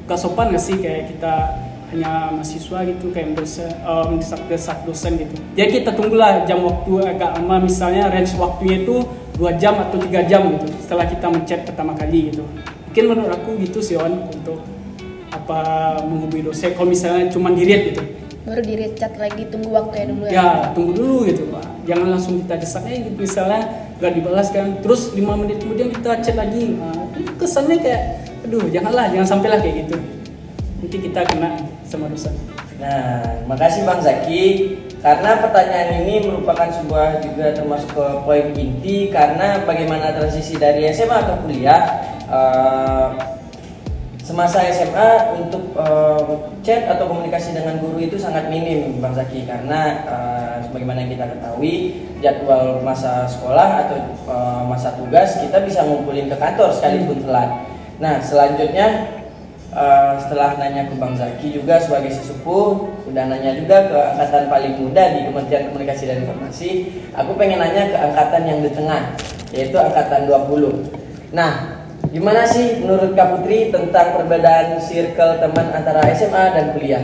gak 0.10 0.18
sopan 0.18 0.50
gak 0.50 0.64
sih 0.66 0.82
kayak 0.82 1.14
kita 1.14 1.34
hanya 1.88 2.36
mahasiswa 2.36 2.84
gitu 2.84 3.16
kayak 3.16 3.32
uh, 3.88 4.06
mendesak-desak 4.12 4.84
dosen 4.84 5.16
gitu. 5.24 5.36
Ya 5.56 5.72
kita 5.72 5.96
tunggulah 5.96 6.44
jam 6.44 6.60
waktu 6.68 7.16
agak 7.16 7.40
lama 7.40 7.64
misalnya 7.64 8.12
range 8.12 8.36
waktunya 8.36 8.84
itu 8.84 9.08
dua 9.38 9.54
jam 9.56 9.78
atau 9.78 10.02
tiga 10.02 10.26
jam 10.26 10.50
gitu 10.58 10.66
setelah 10.82 11.06
kita 11.06 11.30
mencet 11.30 11.62
pertama 11.64 11.94
kali 11.94 12.34
gitu. 12.34 12.44
Mungkin 12.90 13.04
menurut 13.14 13.32
aku 13.38 13.54
gitu 13.62 13.80
sih 13.80 13.94
on 13.94 14.26
untuk 14.34 14.66
apa 15.30 15.62
menghubungi 16.02 16.50
dosen. 16.50 16.74
Kalau 16.74 16.90
misalnya 16.90 17.30
cuma 17.30 17.54
diriet 17.54 17.94
gitu. 17.94 18.02
Baru 18.48 18.64
diriet 18.64 18.98
chat 18.98 19.14
lagi 19.20 19.46
tunggu 19.54 19.70
waktunya 19.70 20.06
dulu 20.10 20.24
ya? 20.26 20.32
Ya 20.34 20.48
tunggu 20.74 20.92
dulu 20.98 21.18
gitu 21.30 21.46
pak. 21.54 21.68
Jangan 21.86 22.08
langsung 22.18 22.42
kita 22.42 22.56
desaknya 22.58 22.96
gitu 23.06 23.18
misalnya 23.22 23.62
gak 24.02 24.14
dibalas 24.18 24.48
kan. 24.50 24.82
Terus 24.82 25.14
lima 25.14 25.38
menit 25.38 25.62
kemudian 25.62 25.94
kita 25.94 26.18
chat 26.26 26.34
lagi. 26.34 26.74
Nah, 26.74 27.06
kesannya 27.38 27.78
kayak 27.78 28.04
aduh 28.48 28.66
janganlah 28.74 29.06
jangan 29.14 29.28
sampailah 29.38 29.60
kayak 29.62 29.86
gitu. 29.86 29.96
Nanti 30.82 30.98
kita 30.98 31.22
kena 31.30 31.62
sama 31.86 32.10
dosen. 32.10 32.34
Nah 32.82 33.46
makasih 33.46 33.86
bang 33.86 34.00
Zaki 34.02 34.44
karena 34.98 35.32
pertanyaan 35.46 36.04
ini 36.04 36.26
merupakan 36.26 36.70
sebuah 36.74 37.22
juga 37.22 37.54
termasuk 37.54 37.94
ke 37.94 38.08
poin 38.26 38.48
inti 38.58 39.14
karena 39.14 39.62
bagaimana 39.62 40.14
transisi 40.18 40.58
dari 40.58 40.90
SMA 40.90 41.20
ke 41.22 41.34
kuliah 41.46 41.82
uh, 42.28 43.14
semasa 44.28 44.60
SMA 44.76 45.40
untuk 45.40 45.72
uh, 45.80 46.52
chat 46.60 46.84
atau 46.84 47.08
komunikasi 47.08 47.56
dengan 47.56 47.80
guru 47.80 47.96
itu 48.04 48.20
sangat 48.20 48.52
minim 48.52 49.00
Bang 49.00 49.16
Zaki 49.16 49.48
karena 49.48 50.04
uh, 50.04 50.56
sebagaimana 50.68 51.08
kita 51.08 51.32
ketahui 51.32 52.04
jadwal 52.20 52.84
masa 52.84 53.24
sekolah 53.24 53.88
atau 53.88 53.98
uh, 54.28 54.68
masa 54.68 54.92
tugas 55.00 55.40
kita 55.40 55.64
bisa 55.64 55.86
ngumpulin 55.88 56.28
ke 56.28 56.36
kantor 56.36 56.76
sekalipun 56.76 57.24
telat. 57.24 57.50
Nah 58.04 58.20
selanjutnya 58.20 59.17
uh, 59.78 60.18
setelah 60.18 60.58
nanya 60.58 60.90
ke 60.90 60.98
Bang 60.98 61.14
Zaki 61.14 61.54
juga 61.54 61.78
sebagai 61.78 62.10
sesepuh 62.10 62.90
udah 63.06 63.24
nanya 63.30 63.54
juga 63.54 63.86
ke 63.88 63.98
angkatan 64.18 64.50
paling 64.50 64.74
muda 64.82 65.04
di 65.14 65.20
Kementerian 65.30 65.70
Komunikasi 65.70 66.04
dan 66.10 66.18
Informasi 66.26 66.70
aku 67.14 67.38
pengen 67.38 67.62
nanya 67.62 67.94
ke 67.94 67.98
angkatan 67.98 68.42
yang 68.50 68.60
di 68.66 68.72
tengah 68.74 69.14
yaitu 69.54 69.78
angkatan 69.78 70.26
20 70.26 71.32
nah 71.32 71.78
gimana 72.10 72.44
sih 72.50 72.82
menurut 72.82 73.14
Kak 73.14 73.38
Putri 73.38 73.70
tentang 73.70 74.18
perbedaan 74.18 74.82
circle 74.82 75.38
teman 75.44 75.68
antara 75.76 76.02
SMA 76.16 76.44
dan 76.56 76.66
kuliah? 76.72 77.04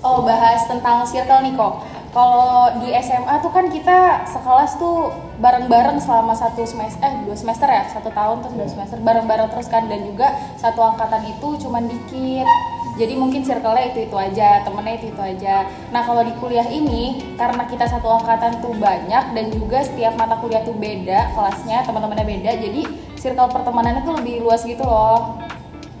Oh 0.00 0.24
bahas 0.24 0.64
tentang 0.64 1.04
circle 1.04 1.44
nih 1.44 1.52
kok 1.56 1.72
kalau 2.14 2.70
di 2.78 2.94
SMA 3.02 3.42
tuh 3.42 3.50
kan 3.50 3.66
kita 3.66 4.22
sekelas 4.30 4.78
tuh 4.78 5.10
bareng-bareng 5.42 5.98
selama 5.98 6.30
satu 6.30 6.62
semester 6.62 7.02
eh 7.02 7.26
dua 7.26 7.34
semester 7.34 7.66
ya 7.66 7.90
satu 7.90 8.14
tahun 8.14 8.38
terus 8.46 8.54
dua 8.54 8.68
semester 8.70 9.02
bareng-bareng 9.02 9.50
terus 9.50 9.66
kan. 9.66 9.90
Dan 9.90 10.06
juga 10.06 10.30
satu 10.54 10.78
angkatan 10.78 11.26
itu 11.26 11.66
cuman 11.66 11.90
dikit. 11.90 12.46
Jadi 12.94 13.18
mungkin 13.18 13.42
circle-nya 13.42 13.90
itu 13.90 14.06
itu 14.06 14.14
aja 14.14 14.62
temennya 14.62 14.94
itu 15.02 15.10
itu 15.10 15.18
aja. 15.18 15.66
Nah 15.90 16.06
kalau 16.06 16.22
di 16.22 16.30
kuliah 16.38 16.70
ini 16.70 17.34
karena 17.34 17.66
kita 17.66 17.90
satu 17.90 18.06
angkatan 18.06 18.62
tuh 18.62 18.70
banyak 18.78 19.34
dan 19.34 19.50
juga 19.50 19.82
setiap 19.82 20.14
mata 20.14 20.38
kuliah 20.38 20.62
tuh 20.62 20.78
beda 20.78 21.34
kelasnya 21.34 21.82
teman-temannya 21.82 22.22
beda 22.22 22.50
jadi 22.62 22.82
circle 23.18 23.50
pertemanannya 23.50 24.06
tuh 24.06 24.14
lebih 24.22 24.46
luas 24.46 24.62
gitu 24.62 24.86
loh. 24.86 25.42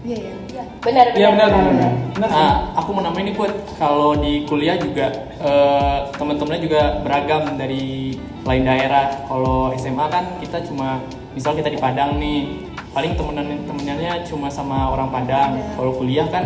Iya 0.06 0.30
iya. 0.30 0.43
Benar 0.84 1.06
Iya 1.16 1.28
benar 1.32 1.48
benar 1.48 1.64
benar. 1.72 1.92
benar. 2.14 2.28
Nah, 2.30 2.54
aku 2.76 2.88
mau 2.92 3.02
nambahin 3.02 3.32
nih 3.32 3.36
Put, 3.36 3.52
kalau 3.80 4.14
di 4.18 4.44
kuliah 4.44 4.76
juga 4.76 5.06
eh, 5.40 5.98
teman-temannya 6.14 6.60
juga 6.62 6.82
beragam 7.00 7.56
dari 7.56 8.14
lain 8.44 8.62
daerah. 8.68 9.24
Kalau 9.24 9.72
SMA 9.74 10.06
kan 10.12 10.24
kita 10.38 10.60
cuma 10.68 11.00
misal 11.32 11.56
kita 11.56 11.72
di 11.72 11.80
Padang 11.80 12.20
nih, 12.20 12.68
paling 12.92 13.16
temenan 13.16 13.64
temenannya 13.64 14.22
cuma 14.28 14.52
sama 14.52 14.92
orang 14.92 15.08
Padang. 15.10 15.58
Kalau 15.74 15.92
kuliah 15.96 16.28
kan 16.28 16.44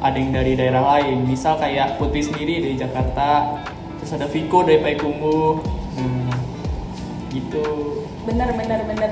ada 0.00 0.16
yang 0.16 0.32
dari 0.32 0.56
daerah 0.56 0.82
lain. 0.96 1.28
Misal 1.28 1.56
kayak 1.60 2.00
Putri 2.00 2.24
sendiri 2.24 2.64
dari 2.64 2.76
Jakarta, 2.76 3.60
terus 4.00 4.12
ada 4.16 4.26
Viko 4.26 4.64
dari 4.64 4.80
Payakumbuh. 4.80 5.60
Nah, 5.96 6.34
gitu. 7.30 7.64
bener 8.26 8.50
bener 8.58 8.82
bener 8.90 9.10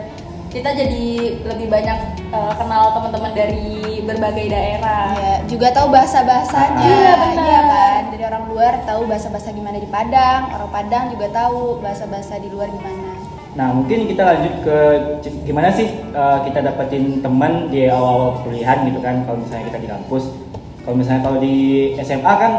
kita 0.55 0.71
jadi 0.71 1.05
lebih 1.43 1.67
banyak 1.67 1.99
uh, 2.31 2.55
kenal 2.55 2.95
teman-teman 2.95 3.35
dari 3.35 3.99
berbagai 4.07 4.47
daerah 4.47 5.15
Iya, 5.35 5.51
juga 5.51 5.67
tahu 5.75 5.91
bahasa 5.91 6.23
bahasanya. 6.23 6.87
Iya, 6.87 7.13
benar. 7.19 7.63
kan? 7.67 8.03
Dari 8.15 8.23
orang 8.23 8.45
luar 8.47 8.73
tahu 8.87 9.03
bahasa 9.11 9.29
bahasa 9.35 9.51
gimana 9.51 9.83
di 9.83 9.89
Padang, 9.91 10.55
orang 10.55 10.71
Padang 10.71 11.05
juga 11.11 11.27
tahu 11.35 11.83
bahasa 11.83 12.07
bahasa 12.07 12.39
di 12.39 12.49
luar 12.55 12.71
gimana. 12.71 13.19
Nah 13.59 13.69
mungkin 13.75 14.07
kita 14.07 14.23
lanjut 14.23 14.55
ke 14.63 14.79
gimana 15.43 15.75
sih 15.75 15.91
uh, 16.15 16.43
kita 16.47 16.63
dapetin 16.63 17.19
teman 17.19 17.67
di 17.71 17.87
awal-awal 17.91 18.47
kuliahan 18.47 18.87
gitu 18.87 18.99
kan 19.03 19.27
kalau 19.27 19.43
misalnya 19.43 19.65
kita 19.75 19.79
di 19.83 19.89
kampus. 19.91 20.25
Kalau 20.87 20.97
misalnya 20.99 21.23
kalau 21.27 21.39
di 21.43 21.57
SMA 21.99 22.33
kan 22.39 22.53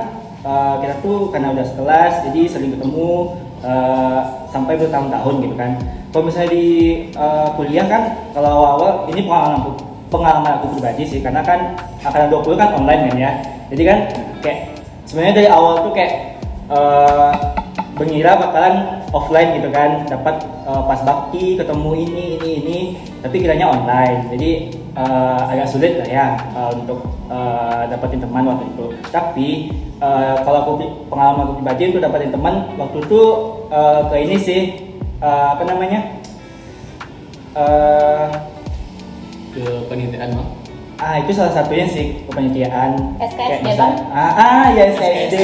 uh, 0.43 0.75
kita 0.83 0.99
tuh 0.99 1.31
karena 1.31 1.55
udah 1.55 1.65
sekelas 1.67 2.13
jadi 2.27 2.41
sering 2.51 2.75
ketemu 2.75 3.39
uh, 3.65 4.45
sampai 4.53 4.77
bertahun-tahun 4.77 5.35
gitu 5.41 5.55
kan. 5.57 5.71
Kalau 6.13 6.23
misalnya 6.29 6.49
di 6.53 6.65
uh, 7.17 7.49
kuliah 7.57 7.89
kan 7.89 8.31
kalau 8.31 8.49
awal-awal 8.53 8.91
ini 9.11 9.25
pengalaman 9.25 9.57
aku, 9.59 9.71
pengalaman 10.13 10.51
aku 10.61 10.65
pribadi 10.77 11.03
sih 11.03 11.19
karena 11.19 11.41
kan 11.41 11.75
angkatan 12.05 12.29
20 12.29 12.61
kan 12.61 12.69
online 12.77 13.01
kan 13.09 13.15
ya. 13.17 13.31
Jadi 13.73 13.83
kan 13.83 13.97
kayak 14.45 14.59
sebenarnya 15.09 15.33
dari 15.43 15.49
awal 15.49 15.73
tuh 15.83 15.91
kayak 15.97 16.39
uh, 16.69 17.33
mengira 17.95 18.35
bakalan 18.35 19.01
offline 19.15 19.55
gitu 19.55 19.71
kan 19.71 20.03
dapat 20.07 20.43
uh, 20.67 20.83
pas 20.83 20.99
bakti 21.07 21.55
ketemu 21.55 21.91
ini 21.95 22.25
ini 22.35 22.49
ini 22.59 22.79
tapi 23.23 23.39
kiranya 23.39 23.71
online 23.71 24.35
jadi 24.35 24.51
uh, 24.95 25.51
agak 25.51 25.67
sulit 25.69 25.99
lah 26.01 26.07
ya 26.07 26.27
uh, 26.55 26.71
untuk 26.73 27.05
uh, 27.29 27.85
dapetin 27.91 28.23
teman 28.23 28.47
waktu 28.47 28.65
itu. 28.73 28.85
Tapi 29.11 29.47
uh, 29.99 30.41
kalau 30.41 30.59
aku 30.65 30.71
pengalaman 31.11 31.43
aku 31.45 31.53
pribadi 31.61 31.83
untuk 31.93 32.01
dapetin 32.01 32.31
teman 32.33 32.55
waktu 32.79 32.97
itu 33.03 33.21
uh, 33.69 34.01
ke 34.09 34.15
ini 34.23 34.35
sih 34.39 34.61
uh, 35.19 35.53
apa 35.53 35.63
namanya? 35.67 36.01
Uh, 37.55 38.27
ke 39.55 39.63
penelitian 39.87 40.35
bang 40.35 40.49
Ah 40.95 41.19
itu 41.19 41.35
salah 41.35 41.51
satunya 41.51 41.83
sih 41.85 42.23
kepanitiaan. 42.23 43.19
SKSD, 43.19 43.67
Bang? 43.67 43.67
misal- 43.67 43.99
Ah, 44.15 44.31
ah 44.31 44.65
ya 44.71 44.95
SKSD 44.95 45.35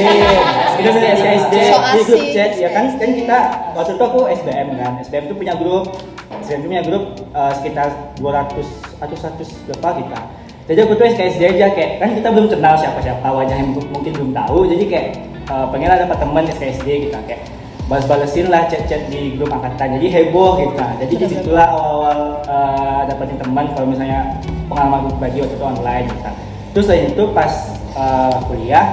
Itu 0.80 0.88
dari 0.90 1.08
SKSD 1.12 1.54
Di 1.60 2.00
grup 2.08 2.24
chat 2.32 2.50
ya 2.56 2.68
kan? 2.72 2.84
Kan 2.96 3.10
kita 3.12 3.38
waktu 3.76 3.92
itu 3.92 4.02
aku 4.02 4.20
SBM 4.32 4.68
kan? 4.80 4.92
SBM 5.04 5.24
itu 5.28 5.34
punya 5.36 5.52
grup. 5.52 5.92
SBM 6.40 6.58
itu 6.58 6.68
punya 6.68 6.84
grup 6.88 7.04
eh, 7.36 7.52
sekitar 7.52 7.88
200 8.16 8.64
atau 8.96 9.12
100 9.14 9.68
berapa 9.68 9.88
kita. 10.00 10.18
Jadi 10.62 10.78
aku 10.80 10.92
tuh 10.96 11.04
SKSD 11.10 11.42
aja 11.44 11.66
kayak 11.68 11.90
kan 12.00 12.08
kita 12.16 12.28
belum 12.32 12.46
kenal 12.48 12.74
siapa-siapa 12.78 13.26
wajahnya 13.28 13.64
mungkin, 13.68 13.84
mungkin 13.92 14.12
belum 14.16 14.30
tahu. 14.32 14.58
Jadi 14.72 14.84
kayak 14.88 15.06
eh, 15.52 15.66
pengen 15.68 16.00
dapat 16.00 16.16
teman 16.16 16.48
SKSD 16.48 16.88
kita 17.06 17.18
kayak 17.28 17.44
balas-balesin 17.92 18.48
lah 18.48 18.64
chat-chat 18.72 19.04
di 19.12 19.36
grup 19.36 19.52
angkatan. 19.52 20.00
Jadi 20.00 20.06
heboh 20.08 20.56
kita. 20.56 20.86
Jadi 20.96 21.12
di 21.12 21.26
situlah 21.28 21.68
awal-awal 21.68 22.18
eh, 22.40 23.00
dapetin 23.04 23.36
teman 23.36 23.68
kalau 23.76 23.92
misalnya 23.92 24.40
pengalaman 24.72 25.12
bagi 25.20 25.44
waktu 25.44 25.54
itu 25.60 25.66
online 25.68 26.06
kita 26.08 26.32
terus 26.72 26.84
selain 26.88 27.12
itu 27.12 27.24
pas 27.36 27.52
eh, 27.92 28.36
kuliah 28.48 28.86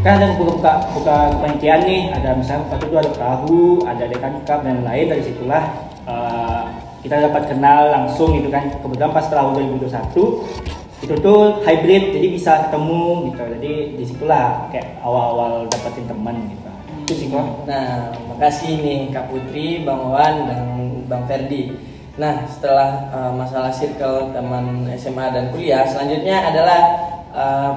kan 0.00 0.16
ada 0.16 0.32
buka 0.40 0.56
buka 0.56 0.72
buka 0.96 1.16
kepanitiaan 1.36 1.84
nih. 1.84 2.02
Ada 2.16 2.30
misalnya 2.32 2.72
waktu 2.72 2.84
itu 2.88 2.96
ada 2.96 3.10
perahu 3.12 3.60
ada 3.84 4.04
dekan 4.08 4.34
cup 4.48 4.60
dan 4.64 4.80
lain 4.80 5.06
dari 5.12 5.22
situlah 5.24 5.64
eh, 6.08 6.62
kita 7.04 7.16
dapat 7.28 7.42
kenal 7.52 7.92
langsung 7.92 8.32
gitu 8.32 8.48
kan. 8.48 8.72
Kebetulan 8.80 9.12
pas 9.12 9.26
perahu 9.28 9.60
2021 9.60 10.80
itu 11.00 11.14
tuh 11.24 11.64
hybrid 11.64 12.16
jadi 12.16 12.28
bisa 12.32 12.52
ketemu 12.68 13.04
gitu. 13.32 13.42
Jadi 13.44 13.72
di 14.00 14.04
situlah 14.04 14.68
kayak 14.72 15.00
awal-awal 15.04 15.68
dapetin 15.68 16.08
teman 16.08 16.36
gitu. 16.48 16.70
Itu 17.04 17.12
sih 17.16 17.26
kok 17.28 17.68
Nah, 17.68 18.12
makasih 18.32 18.80
nih 18.80 18.98
Kak 19.12 19.28
Putri, 19.28 19.84
Bang 19.84 20.12
Wan, 20.12 20.48
dan 20.48 20.60
Bang 21.08 21.28
Ferdi. 21.28 21.76
Nah, 22.18 22.42
setelah 22.50 23.06
uh, 23.14 23.32
masalah 23.38 23.70
circle 23.70 24.34
teman 24.34 24.82
SMA 24.98 25.26
dan 25.30 25.54
kuliah, 25.54 25.86
selanjutnya 25.86 26.42
adalah 26.50 26.80
uh, 27.30 27.72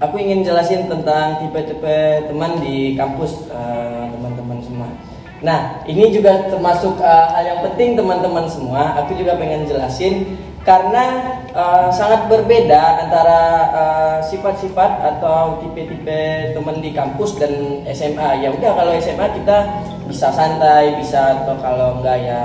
aku 0.00 0.16
ingin 0.16 0.40
jelasin 0.40 0.88
tentang 0.88 1.44
tipe-tipe 1.44 2.24
teman 2.24 2.56
di 2.64 2.96
kampus 2.96 3.52
uh, 3.52 4.08
teman-teman 4.16 4.64
semua. 4.64 4.88
Nah, 5.44 5.84
ini 5.84 6.08
juga 6.08 6.48
termasuk 6.48 6.96
uh, 7.04 7.28
hal 7.36 7.44
yang 7.44 7.60
penting 7.68 8.00
teman-teman 8.00 8.48
semua. 8.48 8.96
Aku 9.04 9.12
juga 9.12 9.36
pengen 9.36 9.68
jelasin 9.68 10.40
karena 10.64 11.36
uh, 11.52 11.92
sangat 11.92 12.32
berbeda 12.32 13.06
antara 13.06 13.40
uh, 13.76 14.18
sifat-sifat 14.24 15.04
atau 15.04 15.60
tipe-tipe 15.60 16.50
teman 16.56 16.80
di 16.80 16.96
kampus 16.96 17.36
dan 17.36 17.84
SMA. 17.92 18.40
Ya 18.40 18.48
udah 18.56 18.72
kalau 18.72 18.96
SMA 18.96 19.36
kita 19.36 19.84
bisa 20.08 20.32
santai, 20.32 20.96
bisa 20.96 21.44
atau 21.44 21.60
kalau 21.60 22.00
enggak 22.00 22.24
ya 22.24 22.42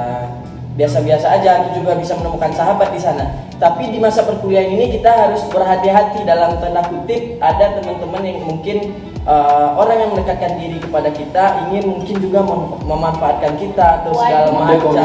biasa-biasa 0.82 1.38
aja. 1.38 1.62
Aku 1.62 1.78
juga 1.78 1.94
bisa 1.94 2.18
menemukan 2.18 2.50
sahabat 2.58 2.90
di 2.90 2.98
sana. 2.98 3.30
Tapi 3.62 3.94
di 3.94 4.02
masa 4.02 4.26
perkuliahan 4.26 4.74
ini 4.74 4.90
kita 4.98 5.30
harus 5.30 5.46
berhati-hati 5.54 6.26
dalam 6.26 6.58
tanda 6.58 6.82
kutip 6.90 7.38
ada 7.38 7.78
teman-teman 7.78 8.26
yang 8.26 8.42
mungkin 8.42 8.90
uh, 9.22 9.78
orang 9.78 10.02
yang 10.02 10.10
mendekatkan 10.18 10.58
diri 10.58 10.82
kepada 10.82 11.14
kita 11.14 11.70
ingin 11.70 11.94
mungkin 11.94 12.16
juga 12.18 12.42
mem- 12.42 12.82
memanfaatkan 12.90 13.62
kita 13.62 14.02
atau 14.02 14.18
segala 14.18 14.50
macam. 14.50 14.98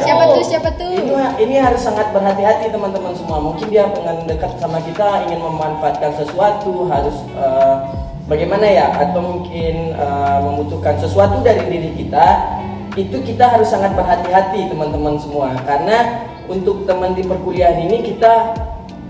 Siapa 0.00 0.24
tuh? 0.24 0.40
Siapa 0.40 0.72
tuh? 0.72 0.96
Itu 0.96 1.12
ini 1.36 1.60
harus 1.60 1.84
sangat 1.84 2.16
berhati-hati 2.16 2.72
teman-teman 2.72 3.12
semua. 3.12 3.44
Mungkin 3.44 3.68
dia 3.68 3.92
pengen 3.92 4.24
dekat 4.24 4.56
sama 4.56 4.80
kita, 4.80 5.28
ingin 5.28 5.44
memanfaatkan 5.44 6.16
sesuatu, 6.16 6.88
harus 6.88 7.28
eh, 7.36 7.74
bagaimana 8.24 8.64
ya? 8.64 8.88
Atau 8.88 9.20
mungkin 9.20 9.92
eh, 9.92 10.38
membutuhkan 10.40 10.96
sesuatu 10.96 11.44
dari 11.44 11.68
diri 11.68 11.92
kita. 11.92 12.56
Itu 12.92 13.24
kita 13.24 13.48
harus 13.48 13.72
sangat 13.72 13.96
berhati-hati 13.96 14.68
teman-teman 14.68 15.16
semua. 15.16 15.56
Karena 15.64 16.28
untuk 16.44 16.84
teman 16.84 17.16
di 17.16 17.24
perkuliahan 17.24 17.88
ini 17.88 18.04
kita 18.04 18.52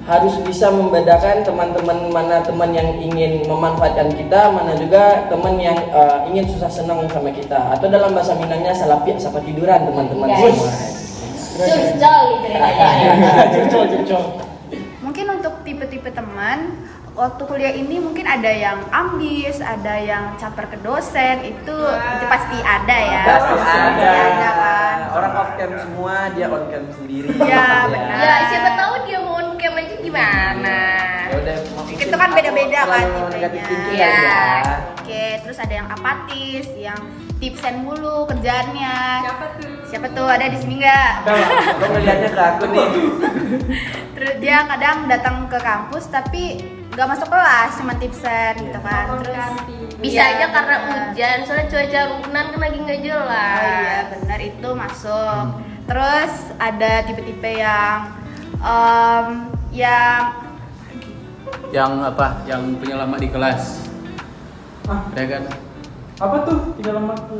harus 0.02 0.34
bisa 0.42 0.66
membedakan 0.70 1.46
teman-teman 1.46 2.10
mana 2.10 2.42
teman 2.42 2.74
yang 2.74 2.98
ingin 2.98 3.46
memanfaatkan 3.46 4.10
kita, 4.14 4.50
mana 4.50 4.74
juga 4.74 5.30
teman 5.30 5.58
yang 5.58 5.78
eh, 5.78 6.18
ingin 6.30 6.46
susah 6.50 6.70
senang 6.70 7.06
sama 7.10 7.30
kita. 7.30 7.74
Atau 7.74 7.90
dalam 7.90 8.14
bahasa 8.14 8.34
Minangnya 8.38 8.74
salah 8.74 9.02
piak 9.02 9.18
sama 9.18 9.42
tiduran 9.42 9.86
teman-teman 9.86 10.30
Guys. 10.30 10.54
semua. 10.58 10.72
Curcol 11.52 12.22
gitu 12.32 12.46
ceritanya. 12.48 13.10
Curcol, 13.50 13.84
curcol. 13.98 14.24
Mungkin 15.02 15.26
untuk 15.38 15.54
tipe-tipe 15.66 16.10
teman 16.14 16.86
waktu 17.12 17.42
kuliah 17.44 17.72
ini 17.72 18.00
mungkin 18.00 18.24
ada 18.24 18.48
yang 18.48 18.78
ambis, 18.88 19.60
ada 19.60 20.00
yang 20.00 20.32
caper 20.40 20.64
ke 20.68 20.78
dosen, 20.80 21.44
itu 21.44 21.76
itu 21.92 22.24
pasti 22.26 22.56
ada 22.58 22.96
ya. 22.96 23.22
Pasti 23.28 23.52
Pasti 23.52 24.02
ada. 24.02 24.08
ada 24.32 24.50
kan. 24.56 24.96
Orang 25.12 25.32
off 25.36 25.50
cam 25.54 25.70
semua, 25.76 26.14
dia 26.32 26.46
on 26.48 26.64
cam 26.72 26.84
sendiri. 26.88 27.28
Iya, 27.36 27.66
benar. 27.92 28.16
Ya 28.16 28.34
siapa 28.48 28.70
tahu 28.74 28.94
dia 29.04 29.18
mau 29.20 29.34
on 29.38 29.48
cam 29.60 29.72
aja 29.76 29.94
gimana. 30.00 30.78
Ya 31.28 31.34
udah, 31.36 31.56
Itu 31.92 32.16
kan 32.16 32.30
beda-beda 32.32 32.80
kan 32.84 33.04
tipenya. 33.04 33.48
Iya. 33.92 34.08
kali 34.08 34.24
ya. 34.24 34.40
Oke, 35.02 35.24
terus 35.44 35.58
ada 35.60 35.74
yang 35.74 35.88
apatis, 35.90 36.66
yang 36.78 37.00
tipsen 37.36 37.84
mulu 37.84 38.24
kerjaannya. 38.24 38.96
Siapa 39.20 39.46
tuh? 39.60 39.72
Siapa 39.84 40.06
tuh? 40.10 40.26
Ada 40.26 40.48
di 40.48 40.56
sini 40.56 40.74
nggak? 40.80 41.12
Lo 41.28 41.86
ngeliatnya 41.92 42.30
ke 42.32 42.42
aku 42.42 42.64
nih. 42.72 42.88
Terus 44.16 44.34
dia 44.38 44.64
kadang 44.64 45.04
datang 45.04 45.36
ke 45.50 45.58
kampus 45.58 46.06
tapi 46.08 46.62
nggak 46.92 47.08
masuk 47.08 47.28
kelas, 47.32 47.70
cuma 47.80 47.92
tipsen 47.96 48.54
gitu 48.60 48.80
kan. 48.84 49.04
Terus 49.24 49.52
Bisa 50.02 50.18
Iya, 50.18 50.34
aja 50.34 50.46
karena 50.50 50.76
hujan, 50.82 51.38
soalnya 51.46 51.66
cuaca 51.70 52.00
runan 52.10 52.44
kan 52.50 52.60
lagi 52.60 52.78
nggak 52.82 53.00
jelas. 53.06 53.60
Oh 53.62 53.70
iya 53.70 53.98
benar 54.10 54.38
itu 54.42 54.68
masuk. 54.74 55.44
Terus 55.86 56.32
ada 56.58 56.92
tipe-tipe 57.06 57.50
yang 57.54 57.98
em, 58.58 59.26
yang 59.70 60.20
yang 61.70 61.92
apa? 62.02 62.42
Yang 62.44 62.62
punya 62.82 62.96
lama 62.98 63.16
di 63.16 63.28
kelas. 63.30 63.62
Ah. 64.90 65.06
ya 65.14 65.24
kan? 65.38 65.42
Apa 66.18 66.36
tuh? 66.44 66.74
Tidak 66.76 66.92
lama 66.92 67.14
ke 67.14 67.38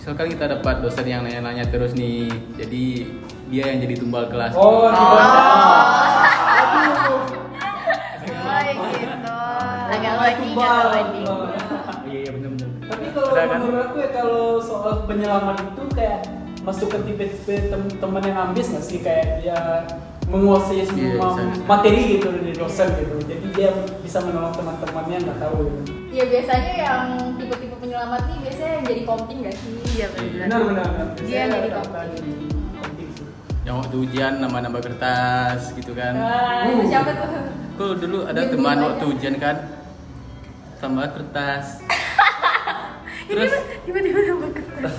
misalkan 0.00 0.32
kita 0.32 0.48
dapat 0.58 0.80
dosen 0.80 1.04
yang 1.04 1.22
nanya-nanya 1.22 1.68
terus 1.68 1.92
nih 1.92 2.32
jadi 2.56 2.84
dia 3.52 3.64
yang 3.68 3.78
jadi 3.84 3.94
tumbal 4.00 4.26
kelas. 4.32 4.56
Oh, 4.56 4.88
di 8.72 8.78
bawah. 9.20 9.90
Bodinya 9.90 10.66
tuh, 10.78 10.88
body. 10.88 11.22
Iya 12.02 12.18
iya 12.18 12.30
benar-benar. 12.30 12.68
Tapi 12.82 13.06
kalau 13.10 13.28
Ada 13.30 13.42
kan? 13.44 13.58
menurut 13.60 13.84
aku 13.84 13.96
ya 13.98 14.10
kalau 14.10 14.44
soal 14.60 14.92
penyelamat 15.04 15.56
itu 15.64 15.82
kayak 15.92 16.20
masuk 16.60 16.86
ke 16.88 16.98
tipe-tipe 17.04 17.54
tem- 17.68 17.96
teman 17.96 18.22
yang 18.22 18.38
ambis 18.42 18.66
nggak 18.68 18.84
sih 18.84 18.98
kayak 19.00 19.40
dia 19.40 19.58
menguasai 20.26 20.84
semua 20.84 21.02
Iya, 21.02 21.16
bisa. 21.16 21.42
materi 21.64 22.02
gitu 22.12 22.26
dari 22.30 22.52
dosen 22.52 22.88
gitu. 22.96 23.16
Jadi 23.24 23.46
dia 23.50 23.70
bisa 24.00 24.18
menolong 24.20 24.52
teman-temannya 24.52 25.16
nggak 25.20 25.38
tahu 25.40 25.56
gitu. 25.66 25.90
Ya 26.10 26.24
biasanya 26.26 26.72
yang 26.76 27.02
tipe-tipe 27.36 27.76
penyelamat 27.76 28.22
nih 28.26 28.38
biasanya 28.40 28.70
yang 28.72 28.84
jadi 28.84 29.02
konting 29.04 29.38
gak 29.40 29.56
sih? 29.56 29.74
Iya 29.92 30.06
benar. 30.10 30.30
Benar 30.42 30.60
benar. 30.60 30.86
Dia 31.16 31.26
Biasanya 31.46 31.50
jadi 31.50 31.68
sih. 32.18 32.48
yang 33.60 33.76
waktu 33.76 33.96
ujian 34.00 34.32
nambah-nambah 34.40 34.82
kertas 34.82 35.76
gitu 35.76 35.92
kan 35.92 36.16
Nah, 36.16 36.64
itu 36.66 36.88
siapa 36.88 37.10
tuh? 37.12 37.28
Aku 37.80 37.96
dulu 37.96 38.18
ada 38.22 38.36
Diem-diem 38.36 38.52
teman 38.52 38.76
aja. 38.76 38.84
waktu 38.84 39.04
ujian 39.08 39.34
kan? 39.40 39.56
Tambah 40.76 41.06
kertas. 41.10 41.64
Terus? 43.30 43.52
Tiba-tiba 43.88 44.18
nambah 44.22 44.50
kertas. 44.52 44.94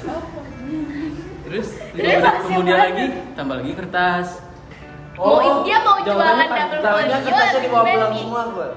terus 1.43 1.67
Terus 1.91 2.21
kemudian 2.41 2.77
lagi? 2.79 3.05
tambah 3.38 3.55
lagi 3.61 3.71
kertas. 3.75 4.27
Mau 5.13 5.61
dia 5.61 5.77
mau 5.85 6.01
jualan 6.01 6.33
Pak, 6.41 6.57
double 6.73 6.81
folio 6.81 7.17
kertasnya 7.21 7.59
dibawa 7.61 7.83
gimana 7.83 7.93
pulang 7.93 8.13
semua 8.17 8.41
kok. 8.50 8.69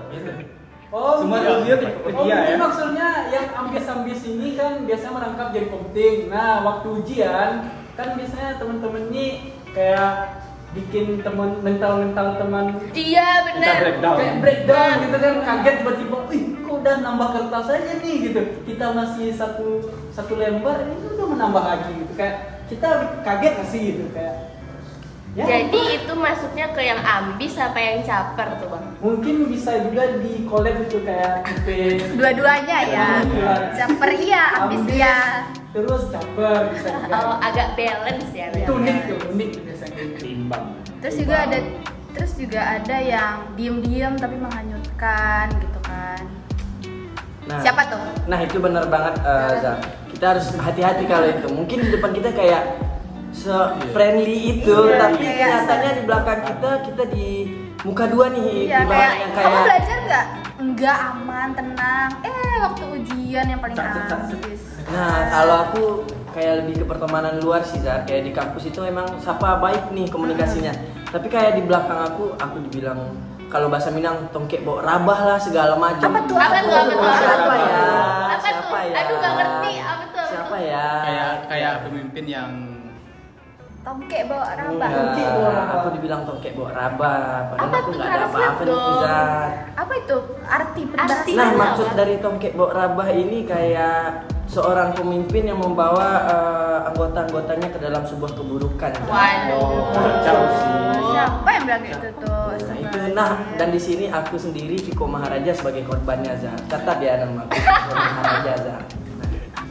Oh, 0.90 1.12
Semua 1.16 1.38
mungkin- 1.40 1.58
review 1.58 1.76
ke- 1.80 1.90
ke 1.96 2.10
oh, 2.12 2.22
dia 2.22 2.38
ya? 2.44 2.54
maksudnya 2.54 3.08
yang 3.32 3.46
ambis-ambis 3.56 4.20
ini 4.22 4.48
kan 4.54 4.84
biasanya 4.84 5.12
merangkap 5.12 5.48
jadi 5.50 5.66
penting. 5.66 6.14
Nah, 6.28 6.62
waktu 6.62 6.88
ujian 6.92 7.50
kan 7.94 8.08
biasanya 8.12 8.60
teman-teman 8.60 9.02
ini 9.08 9.26
kayak 9.72 10.43
bikin 10.74 11.06
teman 11.20 11.58
mental-mental 11.60 12.36
teman 12.36 12.64
Iya 12.90 13.28
benar. 13.44 13.74
breakdown. 13.80 14.16
kayak 14.16 14.36
breakdown 14.38 14.90
gitu 15.00 15.16
kan 15.16 15.34
kaget 15.40 15.74
tiba-tiba, 15.80 16.16
ih 16.28 16.42
kok 16.58 16.74
udah 16.76 16.94
nambah 17.00 17.28
kertas 17.30 17.66
aja 17.70 17.92
nih 17.96 18.14
gitu. 18.24 18.40
Kita 18.64 18.86
masih 18.90 19.26
satu 19.30 19.66
satu 20.10 20.32
lembar 20.34 20.82
ini 20.82 20.94
udah 21.08 21.26
menambah 21.28 21.64
lagi 21.64 21.90
gitu 21.94 22.12
kayak 22.12 22.36
kita 22.64 22.88
kaget 23.22 23.52
nggak 23.54 23.68
sih 23.68 23.80
gitu 23.92 24.04
kayak. 24.10 24.34
ya, 25.34 25.44
Jadi 25.44 25.80
itu 25.96 26.12
masuknya 26.12 26.70
ke 26.70 26.80
yang 26.80 27.00
ambis 27.00 27.54
apa 27.56 27.74
yang 27.74 27.98
caper 28.02 28.54
tuh 28.56 28.70
bang? 28.70 28.84
mungkin 28.98 29.36
bisa 29.46 29.82
juga 29.82 30.16
di 30.16 30.42
collab 30.44 30.78
itu 30.80 31.02
kayak 31.02 31.42
tipe 31.44 31.98
Dua-duanya 32.14 32.78
ya. 32.84 33.06
Caper 33.74 34.10
iya, 34.16 34.42
Ambis, 34.60 34.82
iya. 34.88 35.16
terus 35.70 36.06
caper 36.08 36.70
bisa 36.70 36.88
juga. 36.94 37.18
Oh 37.20 37.36
agak 37.36 37.74
balance 37.74 38.30
ya. 38.30 38.46
itu 38.48 38.72
unik 38.72 38.96
tuh 39.04 39.18
unik 39.28 39.50
biasanya 39.60 40.02
Terus 41.00 41.14
juga 41.18 41.36
ada 41.42 41.58
terus 42.14 42.32
juga 42.34 42.60
ada 42.62 42.96
yang 42.96 43.34
diem-diem 43.54 44.14
tapi 44.14 44.36
menghanyutkan 44.38 45.50
gitu 45.58 45.80
kan. 45.82 46.22
Nah, 47.44 47.60
Siapa 47.60 47.82
tuh? 47.86 48.00
Nah 48.24 48.38
itu 48.40 48.56
benar 48.56 48.88
banget 48.88 49.14
eh, 49.20 49.52
Zak. 49.60 49.78
Kita 50.08 50.24
harus 50.32 50.46
hati-hati 50.54 51.04
kalau 51.04 51.26
itu. 51.26 51.46
Mungkin 51.50 51.78
di 51.82 51.90
depan 51.90 52.10
kita 52.12 52.30
kayak 52.32 52.62
se 53.34 53.50
friendly 53.90 54.56
itu, 54.56 54.70
Iya, 54.70 54.96
tapi 54.96 55.18
kayak 55.20 55.38
kenyataannya 55.42 55.90
se- 55.90 55.98
di 55.98 56.02
belakang 56.06 56.40
kita 56.46 56.70
kita 56.86 57.02
di 57.10 57.28
muka 57.82 58.04
dua 58.06 58.30
nih 58.30 58.46
Iya 58.64 58.78
di 58.80 58.88
kayak, 58.88 59.12
yang 59.12 59.32
kamu 59.34 59.42
kayak 59.44 59.64
belajar 59.66 59.96
nggak? 60.00 60.26
Enggak 60.54 60.96
aman, 61.04 61.48
tenang. 61.52 62.10
Eh 62.22 62.54
waktu 62.62 62.84
ujian 62.94 63.44
yang 63.44 63.60
paling 63.60 63.76
habis. 63.76 64.62
Nah, 64.86 65.16
kalau 65.28 65.56
aku 65.66 65.84
kayak 66.34 66.66
lebih 66.66 66.82
ke 66.82 66.84
pertemanan 66.84 67.38
luar 67.38 67.62
sih, 67.62 67.78
Zar. 67.78 68.02
Kayak 68.02 68.22
di 68.26 68.32
kampus 68.34 68.66
itu 68.66 68.82
emang 68.82 69.06
sapa 69.22 69.56
baik 69.56 69.94
nih 69.94 70.10
komunikasinya. 70.10 70.74
Tapi 71.08 71.30
kayak 71.30 71.54
di 71.54 71.62
belakang 71.62 72.10
aku, 72.10 72.34
aku 72.34 72.56
dibilang 72.66 73.14
kalau 73.46 73.70
bahasa 73.70 73.94
Minang 73.94 74.26
tongkek 74.34 74.66
bawa 74.66 74.82
rabah 74.82 75.20
lah 75.24 75.38
segala 75.38 75.78
macam. 75.78 76.10
Apa 76.10 76.20
tuh? 76.26 76.34
Apa 76.34 76.58
tuh? 76.58 76.74
Apa 76.74 76.90
tuh? 76.90 77.06
Siapa 77.14 77.38
Apa 77.38 77.54
ya? 77.54 77.70
tuh? 77.70 78.02
Apa 78.26 78.34
Siapa 78.42 78.66
tuh? 78.66 78.82
ya? 78.82 78.94
Aduh 78.98 79.14
nggak 79.14 79.34
ngerti. 79.38 79.72
Apa 79.78 80.04
tuh? 80.04 80.18
Apa 80.18 80.26
Siapa 80.26 80.50
tuh? 80.50 80.60
ya? 80.66 80.86
kayak 81.06 81.32
kayak 81.46 81.72
pemimpin 81.86 82.24
yang 82.26 82.50
Tongkek 83.84 84.22
bawa 84.32 84.48
rabah. 84.56 84.72
Enggak, 84.72 84.90
Tongkek 84.96 85.28
bawa 85.28 85.50
rabah. 85.52 85.76
aku 85.76 85.88
dibilang 86.00 86.22
tongkek 86.24 86.52
bawa 86.56 86.70
rabah, 86.72 87.20
padahal 87.52 87.68
Apa 87.68 87.76
aku 87.76 87.90
nggak 87.92 88.08
ada 88.08 88.24
apa-apa 88.24 88.62
nih. 88.64 88.80
Apa 89.76 89.92
itu? 90.00 90.16
Arti. 90.48 90.82
Arti. 90.96 91.32
Nah, 91.36 91.50
maksud 91.52 91.86
apa. 91.92 91.96
dari 92.00 92.14
tongkek 92.24 92.52
bawa 92.56 92.70
rabah 92.72 93.08
ini 93.12 93.44
kayak 93.44 94.24
seorang 94.48 94.96
pemimpin 94.96 95.52
yang 95.52 95.60
membawa 95.60 96.08
eh, 96.24 96.78
anggota-anggotanya 96.88 97.68
ke 97.68 97.78
dalam 97.84 98.08
sebuah 98.08 98.32
keburukan. 98.32 98.92
Waduh. 99.04 99.92
Kacau 99.92 100.38
sih. 100.48 100.76
Siapa 101.12 101.48
yang 101.52 101.64
bilang 101.68 101.82
gitu 101.84 102.08
tuh? 102.24 102.48
Nah, 102.56 102.76
itu 102.80 102.96
nah 103.12 103.30
dan 103.60 103.68
di 103.68 103.80
sini 103.84 104.08
aku 104.08 104.40
sendiri 104.40 104.80
Viko 104.80 105.04
Maharaja 105.04 105.52
sebagai 105.52 105.84
korbannya 105.84 106.32
Zar. 106.40 106.56
Catat 106.72 107.04
ya 107.04 107.20
nama 107.20 107.44
aku 107.44 107.52
Viko 107.52 107.92
Maharaja 107.92 108.52
Zar. 108.64 108.82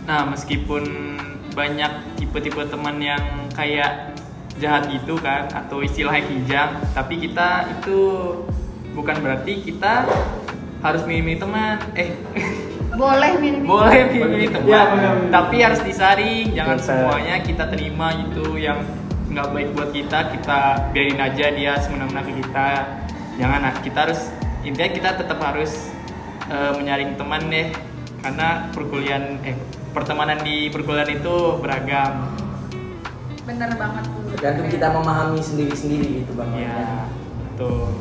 Nah, 0.06 0.22
meskipun 0.30 0.84
banyak 1.54 2.18
tipe-tipe 2.18 2.66
teman 2.66 2.98
yang 2.98 3.22
kayak 3.54 4.13
jahat 4.62 4.90
itu 4.94 5.14
kan 5.18 5.50
atau 5.50 5.82
istilahnya 5.82 6.24
kijang, 6.30 6.70
tapi 6.94 7.18
kita 7.18 7.80
itu 7.80 8.00
bukan 8.94 9.16
berarti 9.22 9.64
kita 9.66 10.06
harus 10.82 11.02
milih 11.08 11.40
teman. 11.40 11.80
Eh, 11.98 12.14
Boleh 12.94 13.42
minum. 13.42 13.66
boleh 13.66 14.06
milih 14.06 14.54
teman, 14.54 14.70
Ya, 14.70 15.18
tapi 15.34 15.66
harus 15.66 15.82
disaring. 15.82 16.54
Jangan 16.54 16.78
Betul. 16.78 16.88
semuanya 16.94 17.36
kita 17.42 17.66
terima 17.66 18.14
gitu 18.22 18.54
yang 18.54 18.86
nggak 19.34 19.50
baik 19.50 19.70
buat 19.74 19.90
kita, 19.90 20.30
kita 20.30 20.60
biarin 20.94 21.18
aja 21.18 21.46
dia 21.58 21.74
semena-mena 21.82 22.22
ke 22.22 22.38
kita. 22.38 22.70
Jangan, 23.42 23.60
nah, 23.66 23.74
kita 23.82 23.98
harus 24.06 24.30
intinya 24.62 24.94
kita 24.94 25.10
tetap 25.18 25.42
harus 25.42 25.90
eh, 26.46 26.72
menyaring 26.78 27.18
teman 27.18 27.42
deh, 27.50 27.74
karena 28.22 28.70
perkuliahan 28.70 29.42
eh 29.42 29.58
pertemanan 29.90 30.38
di 30.46 30.70
perkuliahan 30.70 31.18
itu 31.18 31.36
beragam. 31.66 32.30
Bener 33.44 33.70
banget 33.76 34.04
tuh. 34.08 34.24
Tergantung 34.40 34.68
kita 34.72 34.88
memahami 34.96 35.40
sendiri-sendiri 35.44 36.24
gitu 36.24 36.32
Bang. 36.40 36.56
Ya, 36.56 37.08
tuh. 37.60 37.92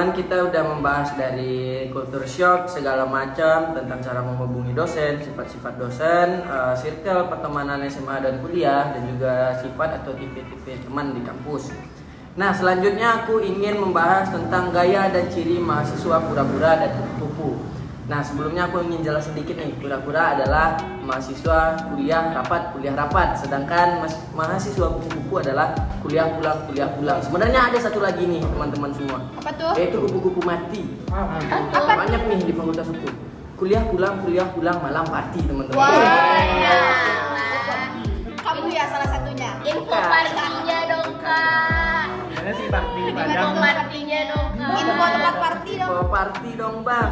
Teman-teman 0.00 0.16
kita 0.16 0.48
udah 0.48 0.64
membahas 0.64 1.12
dari 1.12 1.84
culture 1.92 2.24
shock 2.24 2.72
segala 2.72 3.04
macam 3.04 3.76
tentang 3.76 4.00
cara 4.00 4.24
menghubungi 4.24 4.72
dosen, 4.72 5.20
sifat-sifat 5.20 5.76
dosen, 5.76 6.40
eh, 6.40 6.72
circle 6.72 7.28
pertemanan 7.28 7.84
SMA 7.84 8.16
dan 8.24 8.40
kuliah 8.40 8.96
dan 8.96 9.04
juga 9.04 9.60
sifat 9.60 10.00
atau 10.00 10.16
tipe-tipe 10.16 10.88
teman 10.88 11.12
di 11.12 11.20
kampus. 11.20 11.76
Nah 12.40 12.48
selanjutnya 12.48 13.20
aku 13.20 13.44
ingin 13.44 13.76
membahas 13.76 14.32
tentang 14.32 14.72
gaya 14.72 15.12
dan 15.12 15.28
ciri 15.28 15.60
mahasiswa 15.60 16.16
pura-pura 16.16 16.80
dan 16.80 16.96
kupu-kupu. 16.96 17.69
Nah 18.10 18.26
sebelumnya 18.26 18.66
aku 18.66 18.82
ingin 18.82 19.06
jelas 19.06 19.30
sedikit 19.30 19.54
nih. 19.54 19.70
Pura-pura 19.78 20.34
adalah 20.34 20.74
mahasiswa 21.06 21.78
kuliah 21.94 22.34
rapat 22.34 22.74
kuliah 22.74 22.98
rapat. 22.98 23.38
Sedangkan 23.38 24.02
mas- 24.02 24.18
mahasiswa 24.34 24.98
kupu-kupu 24.98 25.38
adalah 25.38 25.70
kuliah 26.02 26.26
pulang 26.34 26.58
kuliah 26.66 26.90
pulang. 26.90 27.22
Sebenarnya 27.22 27.70
ada 27.70 27.78
satu 27.78 28.02
lagi 28.02 28.26
nih 28.26 28.42
teman-teman 28.42 28.90
semua. 28.90 29.22
Apa 29.38 29.50
tuh? 29.54 29.72
yaitu 29.78 30.02
kupu-kupu 30.02 30.42
mati. 30.42 30.82
Apa? 31.06 32.02
banyak 32.02 32.22
nih 32.26 32.40
di 32.50 32.52
fakultas 32.52 32.90
hukum 32.90 33.30
kuliah 33.60 33.84
pulang 33.92 34.16
kuliah 34.24 34.48
pulang 34.56 34.80
malam 34.80 35.04
party 35.04 35.44
teman-teman. 35.44 35.78
Kamu 38.40 38.66
ya 38.72 38.84
salah 38.90 39.08
satunya. 39.12 39.50
Info 39.62 39.84
partinya 39.86 40.78
dong 40.88 41.12
kak. 41.22 42.06
Gimana 42.32 42.50
sih 42.56 42.66
Pak 42.72 42.84
di 42.90 43.00
Info 43.06 43.54
partinya 43.60 44.20
dong 44.32 44.50
kak. 44.58 44.74
Info 44.80 45.19
tempat 45.98 46.10
party 46.10 46.50
dong. 46.54 46.76
Bang 46.86 47.10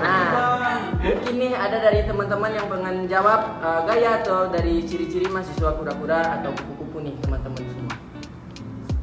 nah 0.00 0.80
mungkin 1.00 1.34
nih 1.38 1.52
ada 1.52 1.76
dari 1.78 2.00
teman-teman 2.08 2.50
yang 2.56 2.66
pengen 2.66 2.96
jawab 3.06 3.40
eh, 3.60 3.80
gaya 3.86 4.10
atau 4.24 4.48
dari 4.48 4.82
ciri-ciri 4.82 5.28
mahasiswa 5.28 5.76
pura-pura 5.76 6.40
atau 6.40 6.50
kupu-kupu 6.56 7.04
nih 7.04 7.14
teman-teman 7.22 7.62
semua 7.68 7.96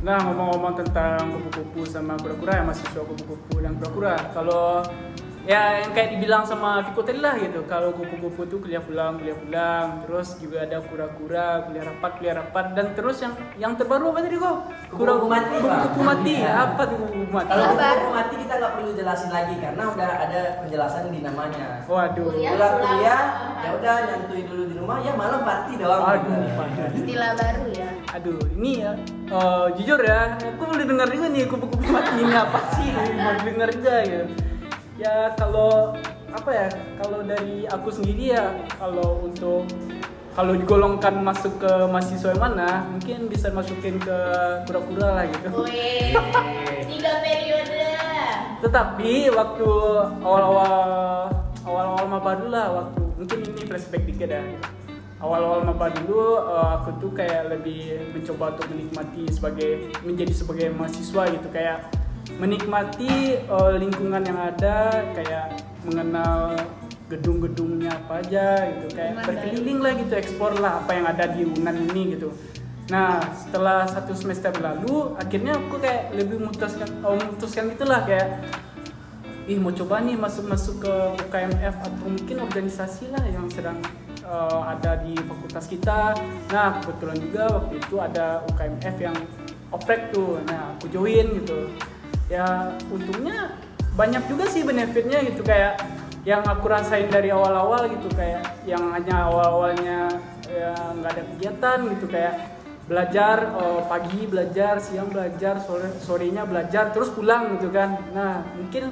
Nah 0.04 0.20
ngomong-ngomong 0.20 0.84
tentang 0.84 1.32
kupu-kupu 1.32 1.88
sama 1.88 2.20
kura-kura 2.20 2.60
ya 2.60 2.64
mahasiswa 2.68 3.08
kupu-kupu 3.08 3.64
dan 3.64 3.80
kura-kura 3.80 4.20
Kalau 4.36 4.84
ya 5.44 5.84
yang 5.84 5.92
kayak 5.92 6.16
dibilang 6.16 6.48
sama 6.48 6.80
Viko 6.82 7.04
tadi 7.04 7.20
lah 7.20 7.36
gitu 7.36 7.68
kalau 7.68 7.92
kupu-kupu 7.92 8.48
tuh 8.48 8.58
kuliah 8.58 8.80
pulang 8.80 9.20
kuliah 9.20 9.36
pulang 9.36 9.88
terus 10.00 10.40
juga 10.40 10.64
ada 10.64 10.80
kura-kura 10.80 11.68
kuliah 11.68 11.84
rapat 11.84 12.12
kuliah 12.16 12.36
rapat 12.40 12.66
dan 12.72 12.96
terus 12.96 13.20
yang 13.20 13.36
yang 13.60 13.76
terbaru 13.76 14.10
apa 14.10 14.24
tadi 14.24 14.40
kok 14.40 14.56
Kupu-kupu 14.88 15.28
mati, 15.28 15.56
kupu-kupu 15.58 16.00
mati 16.02 16.34
Iya. 16.38 16.52
apa 16.64 16.82
tuh 16.86 16.96
kupu-kupu 16.96 17.34
mati 17.34 17.50
Kalau 17.50 17.66
Kabar. 17.66 17.94
kupu 17.98 18.12
mati 18.14 18.34
kita 18.40 18.54
nggak 18.56 18.72
perlu 18.72 18.90
jelasin 18.94 19.30
lagi 19.30 19.56
karena 19.60 19.84
udah 19.90 20.10
ada 20.22 20.40
penjelasan 20.64 21.02
di 21.10 21.20
namanya. 21.20 21.66
waduh 21.84 22.24
Kuliah. 22.24 22.52
Pulang 22.56 22.74
kuliah, 22.80 23.22
ya 23.58 23.70
udah 23.74 23.96
nyantui 24.06 24.42
dulu 24.46 24.64
di 24.64 24.76
rumah, 24.78 24.98
ya 25.02 25.12
malam 25.14 25.42
party 25.44 25.72
doang. 25.76 26.02
aduh 26.08 26.40
gitu. 26.40 26.96
Istilah 27.04 27.32
baru 27.36 27.64
ya. 27.74 27.90
aduh 28.14 28.40
ini 28.54 28.72
ya 28.80 28.92
eh, 29.28 29.66
jujur 29.76 30.00
ya 30.00 30.20
aku 30.40 30.64
boleh 30.64 30.86
dengar 30.86 31.08
juga 31.10 31.28
nih 31.28 31.44
kupu-kupu 31.50 31.88
mati 31.90 32.16
ini 32.16 32.32
apa 32.32 32.60
sih 32.72 32.88
mau 33.18 33.34
dengar 33.42 33.70
juga 33.74 33.96
gitu 34.06 34.26
ya 34.98 35.34
kalau 35.38 35.98
apa 36.34 36.50
ya 36.50 36.68
kalau 37.02 37.26
dari 37.26 37.66
aku 37.70 37.90
sendiri 37.90 38.34
ya 38.34 38.54
kalau 38.78 39.26
untuk 39.26 39.66
kalau 40.34 40.58
digolongkan 40.58 41.22
masuk 41.22 41.62
ke 41.62 41.72
mahasiswa 41.94 42.34
yang 42.34 42.42
mana 42.42 42.90
mungkin 42.90 43.30
bisa 43.30 43.54
masukin 43.54 44.02
ke 44.02 44.18
kura-kura 44.66 45.22
lah 45.22 45.26
gitu. 45.30 45.62
Wih, 45.62 46.10
tiga 46.90 47.12
periode. 47.22 47.82
tetapi 48.64 49.28
waktu 49.36 49.70
awal-awal 50.24 50.74
awal-awal 51.68 52.06
maba 52.08 52.32
dulu 52.40 52.50
lah 52.50 52.68
waktu 52.72 53.02
mungkin 53.20 53.40
ini 53.46 53.62
flashback 53.70 54.04
dikit 54.10 54.30
ya. 54.34 54.44
Awal-awal 55.22 55.70
maba 55.70 55.94
dulu 55.94 56.42
eh, 56.42 56.70
aku 56.82 56.90
tuh 56.98 57.12
kayak 57.14 57.54
lebih 57.54 58.02
mencoba 58.18 58.58
untuk 58.58 58.68
menikmati 58.74 59.24
sebagai 59.30 59.94
menjadi 60.02 60.34
sebagai 60.34 60.68
mahasiswa 60.74 61.24
gitu. 61.30 61.48
Kayak 61.54 61.94
menikmati 62.40 63.40
eh, 63.40 63.74
lingkungan 63.80 64.24
yang 64.24 64.40
ada 64.40 65.04
kayak 65.16 65.60
mengenal 65.84 66.56
gedung-gedungnya 67.12 67.94
apa 67.94 68.24
aja 68.24 68.74
gitu 68.74 68.96
kayak 68.96 69.22
berkeliling 69.28 69.80
lah 69.84 69.94
gitu 70.00 70.14
eksplor 70.16 70.56
lah 70.58 70.82
apa 70.82 70.92
yang 70.96 71.06
ada 71.06 71.26
di 71.30 71.46
Unan 71.46 71.76
ini 71.92 72.18
gitu 72.18 72.32
Nah, 72.92 73.24
setelah 73.32 73.88
satu 73.88 74.12
semester 74.12 74.52
berlalu, 74.52 75.16
akhirnya 75.16 75.56
aku 75.56 75.80
kayak 75.80 76.12
lebih 76.20 76.44
memutuskan, 76.44 76.92
oh, 77.08 77.16
memutuskan 77.16 77.72
itulah 77.72 78.04
kayak, 78.04 78.44
ih 79.48 79.56
mau 79.56 79.72
coba 79.72 80.04
nih 80.04 80.20
masuk-masuk 80.20 80.84
ke 80.84 80.94
UKMF 81.24 81.76
atau 81.80 82.08
mungkin 82.12 82.44
organisasi 82.44 83.08
lah 83.16 83.24
yang 83.24 83.48
sedang 83.48 83.80
eh, 84.20 84.62
ada 84.68 85.00
di 85.00 85.16
fakultas 85.16 85.72
kita. 85.72 86.12
Nah, 86.52 86.84
kebetulan 86.84 87.18
juga 87.24 87.44
waktu 87.56 87.74
itu 87.80 87.96
ada 88.04 88.44
UKMF 88.52 88.96
yang 89.00 89.16
oprek 89.72 90.12
tuh. 90.12 90.44
Nah, 90.44 90.76
aku 90.76 90.92
join 90.92 91.40
gitu. 91.40 91.72
Ya, 92.32 92.76
untungnya 92.88 93.58
banyak 93.94 94.26
juga 94.26 94.50
sih 94.50 94.66
benefitnya 94.66 95.22
gitu 95.22 95.46
kayak 95.46 95.78
yang 96.24 96.42
aku 96.48 96.72
rasain 96.72 97.12
dari 97.12 97.30
awal-awal 97.30 97.86
gitu 97.92 98.08
kayak 98.16 98.64
yang 98.64 98.96
hanya 98.96 99.28
awal-awalnya 99.28 100.08
ya 100.48 100.72
nggak 100.96 101.12
ada 101.20 101.24
kegiatan 101.36 101.80
gitu 101.92 102.06
kayak 102.08 102.34
belajar 102.88 103.38
eh, 103.60 103.82
pagi 103.92 104.22
belajar 104.28 104.80
siang 104.80 105.12
belajar 105.12 105.60
sore 105.60 105.92
sorenya 106.00 106.48
belajar 106.48 106.96
terus 106.96 107.12
pulang 107.12 107.60
gitu 107.60 107.70
kan. 107.70 108.00
Nah 108.16 108.44
mungkin 108.56 108.92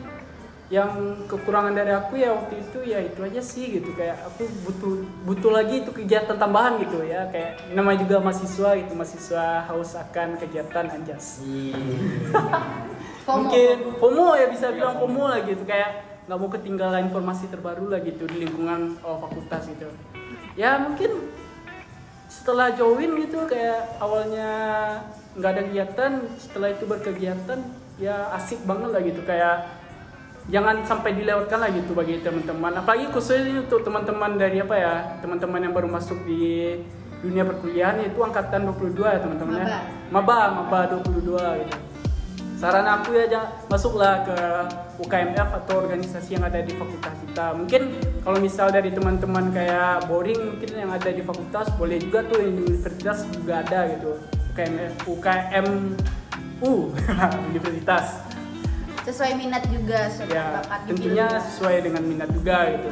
yang 0.71 1.27
kekurangan 1.27 1.75
dari 1.75 1.91
aku 1.91 2.15
ya 2.15 2.31
waktu 2.31 2.63
itu 2.63 2.79
ya 2.87 3.03
itu 3.03 3.19
aja 3.19 3.43
sih 3.43 3.75
gitu 3.75 3.91
kayak 3.91 4.23
aku 4.23 4.47
butuh 4.63 5.03
butuh 5.27 5.51
lagi 5.51 5.83
itu 5.83 5.91
kegiatan 5.91 6.39
tambahan 6.39 6.79
gitu 6.79 7.03
ya 7.03 7.27
kayak 7.27 7.75
namanya 7.75 8.07
juga 8.07 8.23
mahasiswa 8.23 8.79
gitu 8.79 8.95
mahasiswa 8.95 9.67
haus 9.67 9.99
akan 9.99 10.39
kegiatan 10.39 10.87
anjas 10.87 11.43
FOMO. 13.25 13.37
mungkin 13.47 13.75
FOMO 13.97 14.27
ya 14.37 14.47
bisa 14.49 14.65
bilang 14.73 14.97
FOMO 14.97 15.23
lah 15.29 15.39
gitu. 15.45 15.63
Kayak 15.63 16.05
nggak 16.25 16.37
mau 16.37 16.49
ketinggalan 16.49 17.01
informasi 17.09 17.49
terbaru 17.49 17.89
lah 17.91 17.99
gitu 18.01 18.23
di 18.29 18.45
lingkungan 18.45 18.97
oh, 19.01 19.17
fakultas 19.21 19.69
gitu. 19.69 19.89
Ya 20.57 20.77
mungkin 20.81 21.31
setelah 22.31 22.71
join 22.73 23.11
gitu 23.19 23.43
kayak 23.45 23.99
awalnya 23.99 24.49
nggak 25.35 25.51
ada 25.51 25.61
kegiatan 25.67 26.11
setelah 26.39 26.71
itu 26.71 26.83
berkegiatan 26.87 27.59
ya 28.01 28.31
asik 28.37 28.63
banget 28.65 28.89
lah 28.89 29.01
gitu. 29.03 29.21
Kayak 29.27 29.69
jangan 30.49 30.81
sampai 30.87 31.13
dilewatkan 31.13 31.59
lah 31.61 31.69
gitu 31.69 31.91
bagi 31.93 32.21
teman-teman. 32.25 32.81
Apalagi 32.81 33.11
khususnya 33.13 33.61
untuk 33.61 33.85
teman-teman 33.85 34.41
dari 34.41 34.57
apa 34.61 34.75
ya 34.77 34.93
teman-teman 35.21 35.69
yang 35.69 35.73
baru 35.73 35.89
masuk 35.89 36.17
di 36.25 36.77
dunia 37.21 37.45
perkuliahan 37.45 38.01
itu 38.01 38.17
angkatan 38.17 38.65
22 38.65 38.97
ya 39.05 39.19
teman-teman 39.21 39.55
ya. 39.61 39.67
Maba. 40.09 40.65
Maba 40.65 40.89
22 40.89 41.69
gitu 41.69 41.90
saran 42.61 42.85
aku 42.85 43.17
ya 43.17 43.25
jangan 43.25 43.49
masuklah 43.73 44.21
ke 44.21 44.37
UKMF 45.01 45.49
atau 45.65 45.81
organisasi 45.81 46.37
yang 46.37 46.45
ada 46.45 46.61
di 46.61 46.77
fakultas 46.77 47.17
kita. 47.25 47.57
Mungkin 47.57 47.81
kalau 48.21 48.37
misal 48.37 48.69
dari 48.69 48.93
teman-teman 48.93 49.49
kayak 49.49 50.05
boring 50.05 50.37
mungkin 50.37 50.69
yang 50.77 50.93
ada 50.93 51.09
di 51.09 51.25
fakultas 51.25 51.73
boleh 51.73 51.97
juga 51.97 52.21
tuh 52.21 52.37
yang 52.37 52.53
di 52.53 52.61
universitas 52.69 53.25
juga 53.33 53.65
ada 53.65 53.89
gitu. 53.97 54.13
UKMF 54.53 54.93
UKMU 55.09 56.73
universitas. 57.49 58.29
Sesuai 59.09 59.33
minat 59.41 59.65
juga, 59.65 60.05
sesuai 60.13 60.29
ya 60.29 60.61
bakat 60.61 60.81
tentunya 60.85 61.25
juga. 61.33 61.45
sesuai 61.49 61.75
dengan 61.81 62.03
minat 62.05 62.29
juga 62.29 62.57
gitu. 62.77 62.89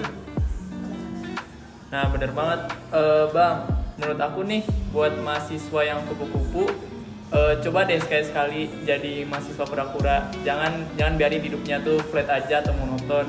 Nah 1.93 2.03
bener 2.09 2.31
banget. 2.33 2.61
Eh, 2.89 3.25
Bang, 3.29 3.69
menurut 4.01 4.17
aku 4.17 4.41
nih 4.49 4.65
buat 4.89 5.13
mahasiswa 5.21 5.81
yang 5.85 6.01
kupu-kupu 6.09 6.89
eh, 7.29 7.53
coba 7.59 7.79
deh 7.83 7.97
sekali-sekali 7.97 8.83
jadi 8.83 9.25
mahasiswa 9.25 9.63
pura-pura 9.63 10.17
jangan 10.41 10.71
jangan 10.93 11.13
biarin 11.15 11.39
hidupnya 11.39 11.77
tuh 11.79 11.99
flat 12.05 12.27
aja 12.27 12.61
atau 12.61 12.73
monoton 12.73 13.27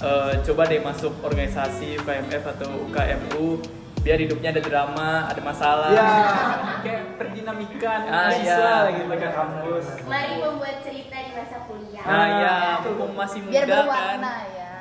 Eh, 0.00 0.32
coba 0.42 0.64
deh 0.64 0.80
masuk 0.80 1.12
organisasi 1.20 2.00
UKMF 2.00 2.40
atau 2.48 2.72
UKMU 2.88 3.60
biar 4.00 4.16
hidupnya 4.16 4.48
ada 4.48 4.64
drama 4.64 5.28
ada 5.28 5.44
masalah 5.44 5.92
ya 5.92 6.08
kayak 6.88 7.20
perdinamikan 7.20 8.08
Ah, 8.08 8.32
mahasiswa 8.32 8.72
iya. 8.88 8.96
gitu 8.96 9.12
ke 9.12 9.28
kampus 9.28 9.84
Mari 10.08 10.34
membuat 10.40 10.76
cerita 10.80 11.16
di 11.20 11.30
masa 11.36 11.56
kuliah. 11.68 12.00
nah 12.02 12.26
ya 12.32 12.54
Ah, 12.56 12.76
mumpung 12.80 13.12
masih 13.12 13.40
Biar 13.44 13.60
muda 13.60 13.76
kan 13.76 13.84
berwarna 13.84 14.34
ya. 14.48 14.72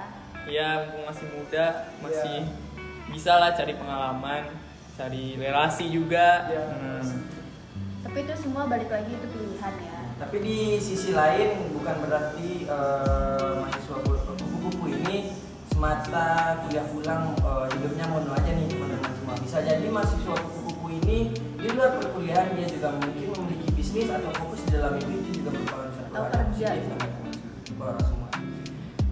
Iya, 0.47 0.69
mumpung 0.79 1.03
masih 1.05 1.25
muda, 1.29 1.65
masih 1.99 2.37
bisa 3.11 3.31
lah 3.35 3.51
cari 3.51 3.73
pengalaman, 3.75 4.43
cari 4.95 5.23
relasi 5.35 5.85
juga. 5.91 6.47
Iya. 6.47 6.63
Hmm. 6.63 7.05
Tapi 7.99 8.17
itu 8.23 8.33
semua 8.35 8.63
balik 8.65 8.89
lagi 8.89 9.11
itu 9.11 9.27
pilihan 9.27 9.73
ya. 9.79 9.99
Tapi 10.19 10.37
di 10.39 10.57
sisi 10.77 11.11
lain 11.11 11.71
bukan 11.73 11.95
berarti 12.03 12.65
eh, 12.65 13.51
mahasiswa 13.55 13.97
ku- 14.03 14.23
kupu-kupu 14.25 14.85
ini 14.89 15.31
semata 15.69 16.27
kuliah 16.65 16.85
pulang 16.89 17.23
eh, 17.37 17.65
hidupnya 17.71 18.05
mono 18.07 18.31
aja 18.33 18.51
nih 18.51 18.65
teman-teman 18.67 19.11
semua. 19.15 19.35
Bisa 19.39 19.57
jadi 19.61 19.85
mahasiswa 19.87 20.35
kupu-kupu 20.35 20.87
ini 20.95 21.17
di 21.35 21.67
luar 21.71 21.99
perkuliahan 21.99 22.55
dia 22.55 22.67
juga 22.67 22.95
mungkin 22.95 23.27
memiliki 23.35 23.69
bisnis 23.75 24.07
atau 24.07 24.31
fokus 24.35 24.63
di 24.63 24.71
dalam 24.75 24.95
itu 24.95 25.11
itu 25.19 25.29
juga 25.43 25.49
merupakan 25.55 25.89
suatu 25.91 26.11
Atau 26.15 26.23
kerja. 26.31 26.67
semua. 27.79 28.27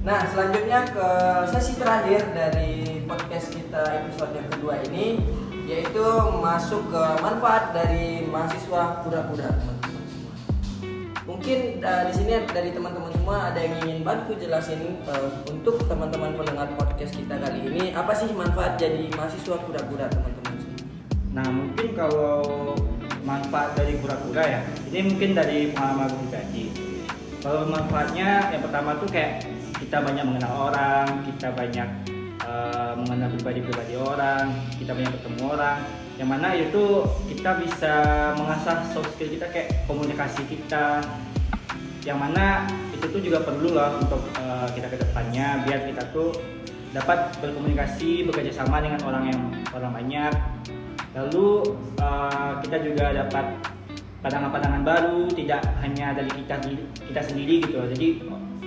Nah 0.03 0.23
selanjutnya 0.23 0.79
ke 0.87 1.07
sesi 1.51 1.75
terakhir 1.75 2.31
dari 2.31 3.03
podcast 3.03 3.51
kita 3.51 3.83
episode 4.03 4.31
yang 4.35 4.47
kedua 4.47 4.79
ini 4.87 5.19
yaitu 5.67 6.05
masuk 6.39 6.79
ke 6.87 7.03
manfaat 7.19 7.75
dari 7.75 8.23
mahasiswa 8.31 9.03
semua. 9.03 9.51
Mungkin 11.27 11.83
uh, 11.83 12.07
di 12.07 12.13
sini 12.15 12.39
dari 12.55 12.71
teman-teman 12.71 13.11
semua 13.11 13.51
ada 13.51 13.59
yang 13.59 13.75
ingin 13.83 13.99
bantu 14.07 14.31
jelasin 14.39 15.03
uh, 15.11 15.27
untuk 15.51 15.83
teman-teman 15.91 16.39
pendengar 16.39 16.71
podcast 16.79 17.19
kita 17.19 17.35
kali 17.35 17.67
ini 17.67 17.91
apa 17.91 18.15
sih 18.15 18.31
manfaat 18.31 18.79
jadi 18.79 19.11
mahasiswa 19.11 19.59
pura-pura 19.59 20.07
teman-teman 20.07 20.55
semua. 20.55 20.79
Nah 21.35 21.47
mungkin 21.51 21.87
kalau 21.99 22.39
manfaat 23.27 23.75
dari 23.75 23.99
kura-kura 23.99 24.43
ya, 24.47 24.61
ini 24.87 25.11
mungkin 25.11 25.35
dari 25.35 25.75
pengalaman 25.75 26.15
pribadi. 26.15 26.71
Kalau 27.43 27.67
manfaatnya 27.67 28.47
yang 28.55 28.63
pertama 28.63 28.95
tuh 28.95 29.11
kayak 29.11 29.43
kita 29.83 29.99
banyak 29.99 30.23
mengenal 30.23 30.71
orang, 30.71 31.27
kita 31.27 31.51
banyak 31.51 32.06
eh, 32.57 32.93
mengenal 32.97 33.29
pribadi-pribadi 33.37 33.93
orang, 33.93 34.49
kita 34.81 34.97
banyak 34.97 35.13
ketemu 35.21 35.41
orang. 35.53 35.77
Yang 36.17 36.29
mana 36.33 36.49
itu 36.57 36.83
kita 37.29 37.51
bisa 37.61 37.93
mengasah 38.33 38.81
soft 38.89 39.13
skill 39.13 39.29
kita 39.29 39.45
kayak 39.53 39.85
komunikasi 39.85 40.41
kita. 40.49 41.05
Yang 42.01 42.17
mana 42.17 42.65
itu 42.97 43.05
tuh 43.13 43.21
juga 43.21 43.45
perlu 43.45 43.77
lah 43.77 43.93
untuk 44.01 44.25
eh, 44.41 44.67
kita 44.73 44.89
ke 44.89 44.97
depannya 44.97 45.61
biar 45.69 45.85
kita 45.85 46.03
tuh 46.09 46.33
dapat 46.95 47.35
berkomunikasi 47.43 48.25
bekerja 48.25 48.49
sama 48.49 48.81
dengan 48.81 48.97
orang 49.05 49.29
yang 49.29 49.41
orang 49.75 49.91
banyak 49.93 50.33
lalu 51.13 51.77
eh, 52.01 52.53
kita 52.65 52.77
juga 52.81 53.05
dapat 53.13 53.45
pandangan-pandangan 54.25 54.81
baru 54.81 55.29
tidak 55.29 55.61
hanya 55.85 56.17
dari 56.17 56.31
kita 56.41 56.55
kita 57.05 57.21
sendiri 57.21 57.55
gitu 57.61 57.77
jadi 57.93 58.07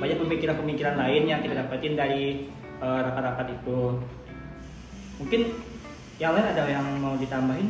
banyak 0.01 0.19
pemikiran-pemikiran 0.23 0.97
lain 0.97 1.23
yang 1.29 1.41
kita 1.45 1.55
dapetin 1.61 1.99
dari 1.99 2.49
eh, 2.81 3.01
rapat-rapat 3.05 3.47
itu 3.61 4.01
mungkin 5.21 5.41
yang 6.21 6.33
lain 6.37 6.49
ada 6.53 6.65
yang 6.69 6.85
mau 7.01 7.17
ditambahin? 7.17 7.69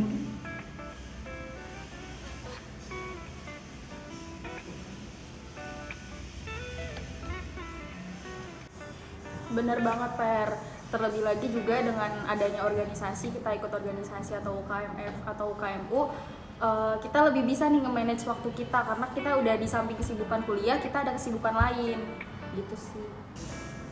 Bener 9.51 9.79
banget 9.83 10.11
Per. 10.15 10.51
Terlebih 10.91 11.23
lagi 11.23 11.47
juga 11.47 11.79
dengan 11.87 12.27
adanya 12.27 12.67
organisasi, 12.67 13.31
kita 13.31 13.55
ikut 13.55 13.71
organisasi 13.71 14.43
atau 14.43 14.59
UKMF 14.67 15.23
atau 15.23 15.55
UKMU, 15.55 16.11
eh, 16.59 16.95
kita 16.99 17.31
lebih 17.31 17.47
bisa 17.47 17.71
nih 17.71 17.79
nge-manage 17.79 18.27
waktu 18.27 18.51
kita 18.51 18.83
karena 18.83 19.07
kita 19.15 19.31
udah 19.39 19.55
di 19.55 19.69
samping 19.71 19.95
kesibukan 19.95 20.43
kuliah, 20.43 20.83
kita 20.83 21.07
ada 21.07 21.15
kesibukan 21.15 21.55
lain. 21.55 21.99
Gitu 22.59 22.75
sih. 22.75 23.07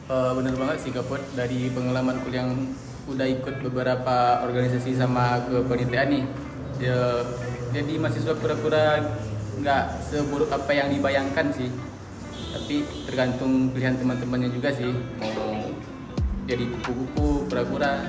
Eh, 0.08 0.32
bener 0.32 0.56
banget 0.56 0.88
sih 0.88 0.88
Kapot 0.88 1.20
dari 1.36 1.68
pengalaman 1.68 2.16
kuliah 2.24 2.48
yang 2.48 2.56
udah 3.12 3.28
ikut 3.28 3.60
beberapa 3.60 4.40
organisasi 4.40 4.96
sama 4.96 5.44
kepanitiaan 5.44 6.08
nih 6.08 6.24
ya, 6.80 7.24
jadi 7.76 8.00
mahasiswa 8.00 8.32
kura-kura 8.40 9.04
nggak 9.60 9.84
seburuk 10.08 10.48
apa 10.48 10.72
yang 10.72 10.88
dibayangkan 10.96 11.52
sih. 11.52 11.68
Tapi 12.56 12.88
tergantung 13.04 13.68
pilihan 13.76 14.00
teman-temannya 14.00 14.48
juga 14.48 14.72
sih. 14.72 14.88
Mau 15.20 15.76
jadi 16.48 16.64
kupu-kupu 16.72 17.44
kura-kura 17.52 18.08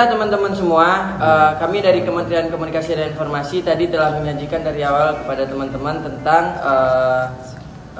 Baiklah 0.00 0.16
teman-teman 0.16 0.56
semua, 0.56 0.88
eh, 1.20 1.50
kami 1.60 1.84
dari 1.84 2.00
Kementerian 2.00 2.48
Komunikasi 2.48 2.96
dan 2.96 3.12
Informasi 3.12 3.60
tadi 3.60 3.84
telah 3.84 4.16
menyajikan 4.16 4.64
dari 4.64 4.80
awal 4.80 5.12
kepada 5.20 5.44
teman-teman 5.44 6.00
tentang 6.00 6.56
eh, 6.56 7.24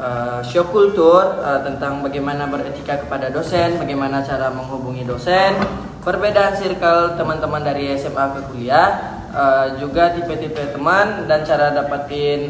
eh, 0.01 0.41
show 0.49 0.65
kultur, 0.73 1.21
tentang 1.61 2.01
bagaimana 2.01 2.49
beretika 2.49 3.05
kepada 3.05 3.29
dosen, 3.29 3.77
bagaimana 3.77 4.25
cara 4.25 4.49
menghubungi 4.49 5.05
dosen, 5.05 5.61
perbedaan 6.01 6.57
circle 6.57 7.21
teman-teman 7.21 7.69
dari 7.69 7.93
SMA 8.01 8.33
ke 8.33 8.41
kuliah, 8.49 8.89
juga 9.77 10.17
tipe-tipe 10.17 10.73
teman 10.73 11.29
dan 11.29 11.45
cara 11.45 11.69
dapatin 11.69 12.49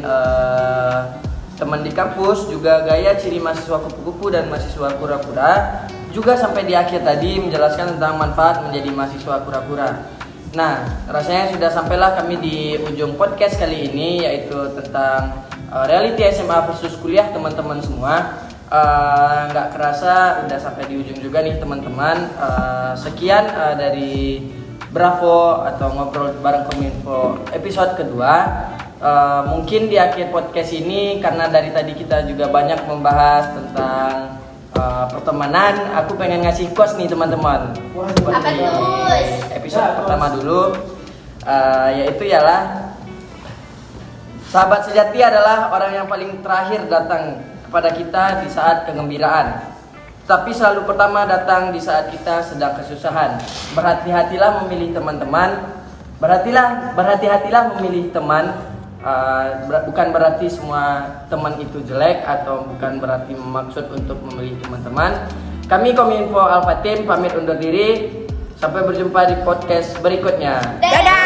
teman 1.59 1.83
di 1.83 1.91
kampus, 1.91 2.47
juga 2.47 2.87
gaya 2.87 3.19
ciri 3.19 3.43
mahasiswa 3.43 3.83
kupu-kupu 3.83 4.31
dan 4.31 4.47
mahasiswa 4.47 4.95
kura-kura, 4.95 5.51
juga 6.11 6.35
sampai 6.35 6.67
di 6.67 6.75
akhir 6.75 7.01
tadi 7.03 7.39
menjelaskan 7.39 7.97
tentang 7.97 8.19
manfaat 8.19 8.63
menjadi 8.67 8.89
mahasiswa 8.91 9.41
kura-kura. 9.47 9.89
Nah, 10.51 11.07
rasanya 11.07 11.55
sudah 11.55 11.71
sampailah 11.71 12.19
kami 12.19 12.35
di 12.43 12.57
ujung 12.75 13.15
podcast 13.15 13.55
kali 13.55 13.87
ini 13.87 14.27
yaitu 14.27 14.55
tentang 14.75 15.47
uh, 15.71 15.87
reality 15.87 16.27
SMA 16.27 16.67
versus 16.67 16.99
kuliah 16.99 17.31
teman-teman 17.31 17.79
semua. 17.79 18.43
Uh, 18.67 19.47
Nggak 19.51 19.67
kerasa 19.75 20.43
udah 20.47 20.59
sampai 20.59 20.91
di 20.91 20.99
ujung 20.99 21.23
juga 21.23 21.39
nih 21.39 21.55
teman-teman. 21.55 22.35
Uh, 22.35 22.91
sekian 22.99 23.47
uh, 23.47 23.79
dari 23.79 24.43
Bravo 24.91 25.63
atau 25.63 25.87
ngobrol 25.95 26.35
bareng 26.43 26.67
Kominfo 26.67 27.39
episode 27.55 27.95
kedua. 27.95 28.67
Uh, 28.99 29.55
mungkin 29.55 29.87
di 29.87 29.95
akhir 29.95 30.35
podcast 30.35 30.75
ini 30.75 31.23
karena 31.23 31.47
dari 31.47 31.71
tadi 31.71 31.95
kita 31.95 32.27
juga 32.27 32.51
banyak 32.51 32.91
membahas 32.91 33.55
tentang 33.55 34.40
uh, 34.75 35.05
pertemanan, 35.11 35.95
aku 35.97 36.15
pengen 36.15 36.43
ngasih 36.47 36.71
quotes 36.71 36.95
nih 36.95 37.09
teman-teman. 37.09 37.75
Apa? 37.95 38.51
Episode 39.55 39.91
pertama 40.03 40.25
dulu, 40.35 40.61
uh, 41.43 41.89
yaitu 41.91 42.27
ialah 42.31 42.91
sahabat 44.51 44.87
sejati 44.87 45.19
adalah 45.23 45.71
orang 45.71 45.91
yang 46.03 46.07
paling 46.07 46.43
terakhir 46.43 46.87
datang 46.87 47.39
kepada 47.67 47.89
kita 47.95 48.23
di 48.43 48.47
saat 48.51 48.83
kegembiraan. 48.87 49.71
Tapi 50.27 50.55
selalu 50.55 50.87
pertama 50.87 51.27
datang 51.27 51.75
di 51.75 51.81
saat 51.81 52.07
kita 52.07 52.39
sedang 52.45 52.77
kesusahan. 52.79 53.41
Berhati-hatilah 53.75 54.63
memilih 54.63 54.95
teman-teman. 54.95 55.81
Berhatilah, 56.21 56.95
berhati-hatilah 56.95 57.75
memilih 57.75 58.13
teman. 58.13 58.70
Uh, 59.01 59.65
ber- 59.65 59.89
bukan 59.89 60.13
berarti 60.13 60.45
semua 60.45 61.09
teman 61.25 61.57
itu 61.57 61.81
jelek 61.89 62.21
atau 62.21 62.69
bukan 62.69 63.01
berarti 63.01 63.33
maksud 63.33 63.89
untuk 63.89 64.21
memilih 64.29 64.61
teman-teman. 64.61 65.25
Kami 65.65 65.97
Kominfo 65.97 66.41
Team 66.85 67.09
pamit 67.09 67.33
undur 67.33 67.57
diri. 67.57 68.21
Sampai 68.61 68.85
berjumpa 68.85 69.25
di 69.25 69.35
podcast 69.41 69.97
berikutnya. 70.05 70.61
Dadah! 70.85 71.20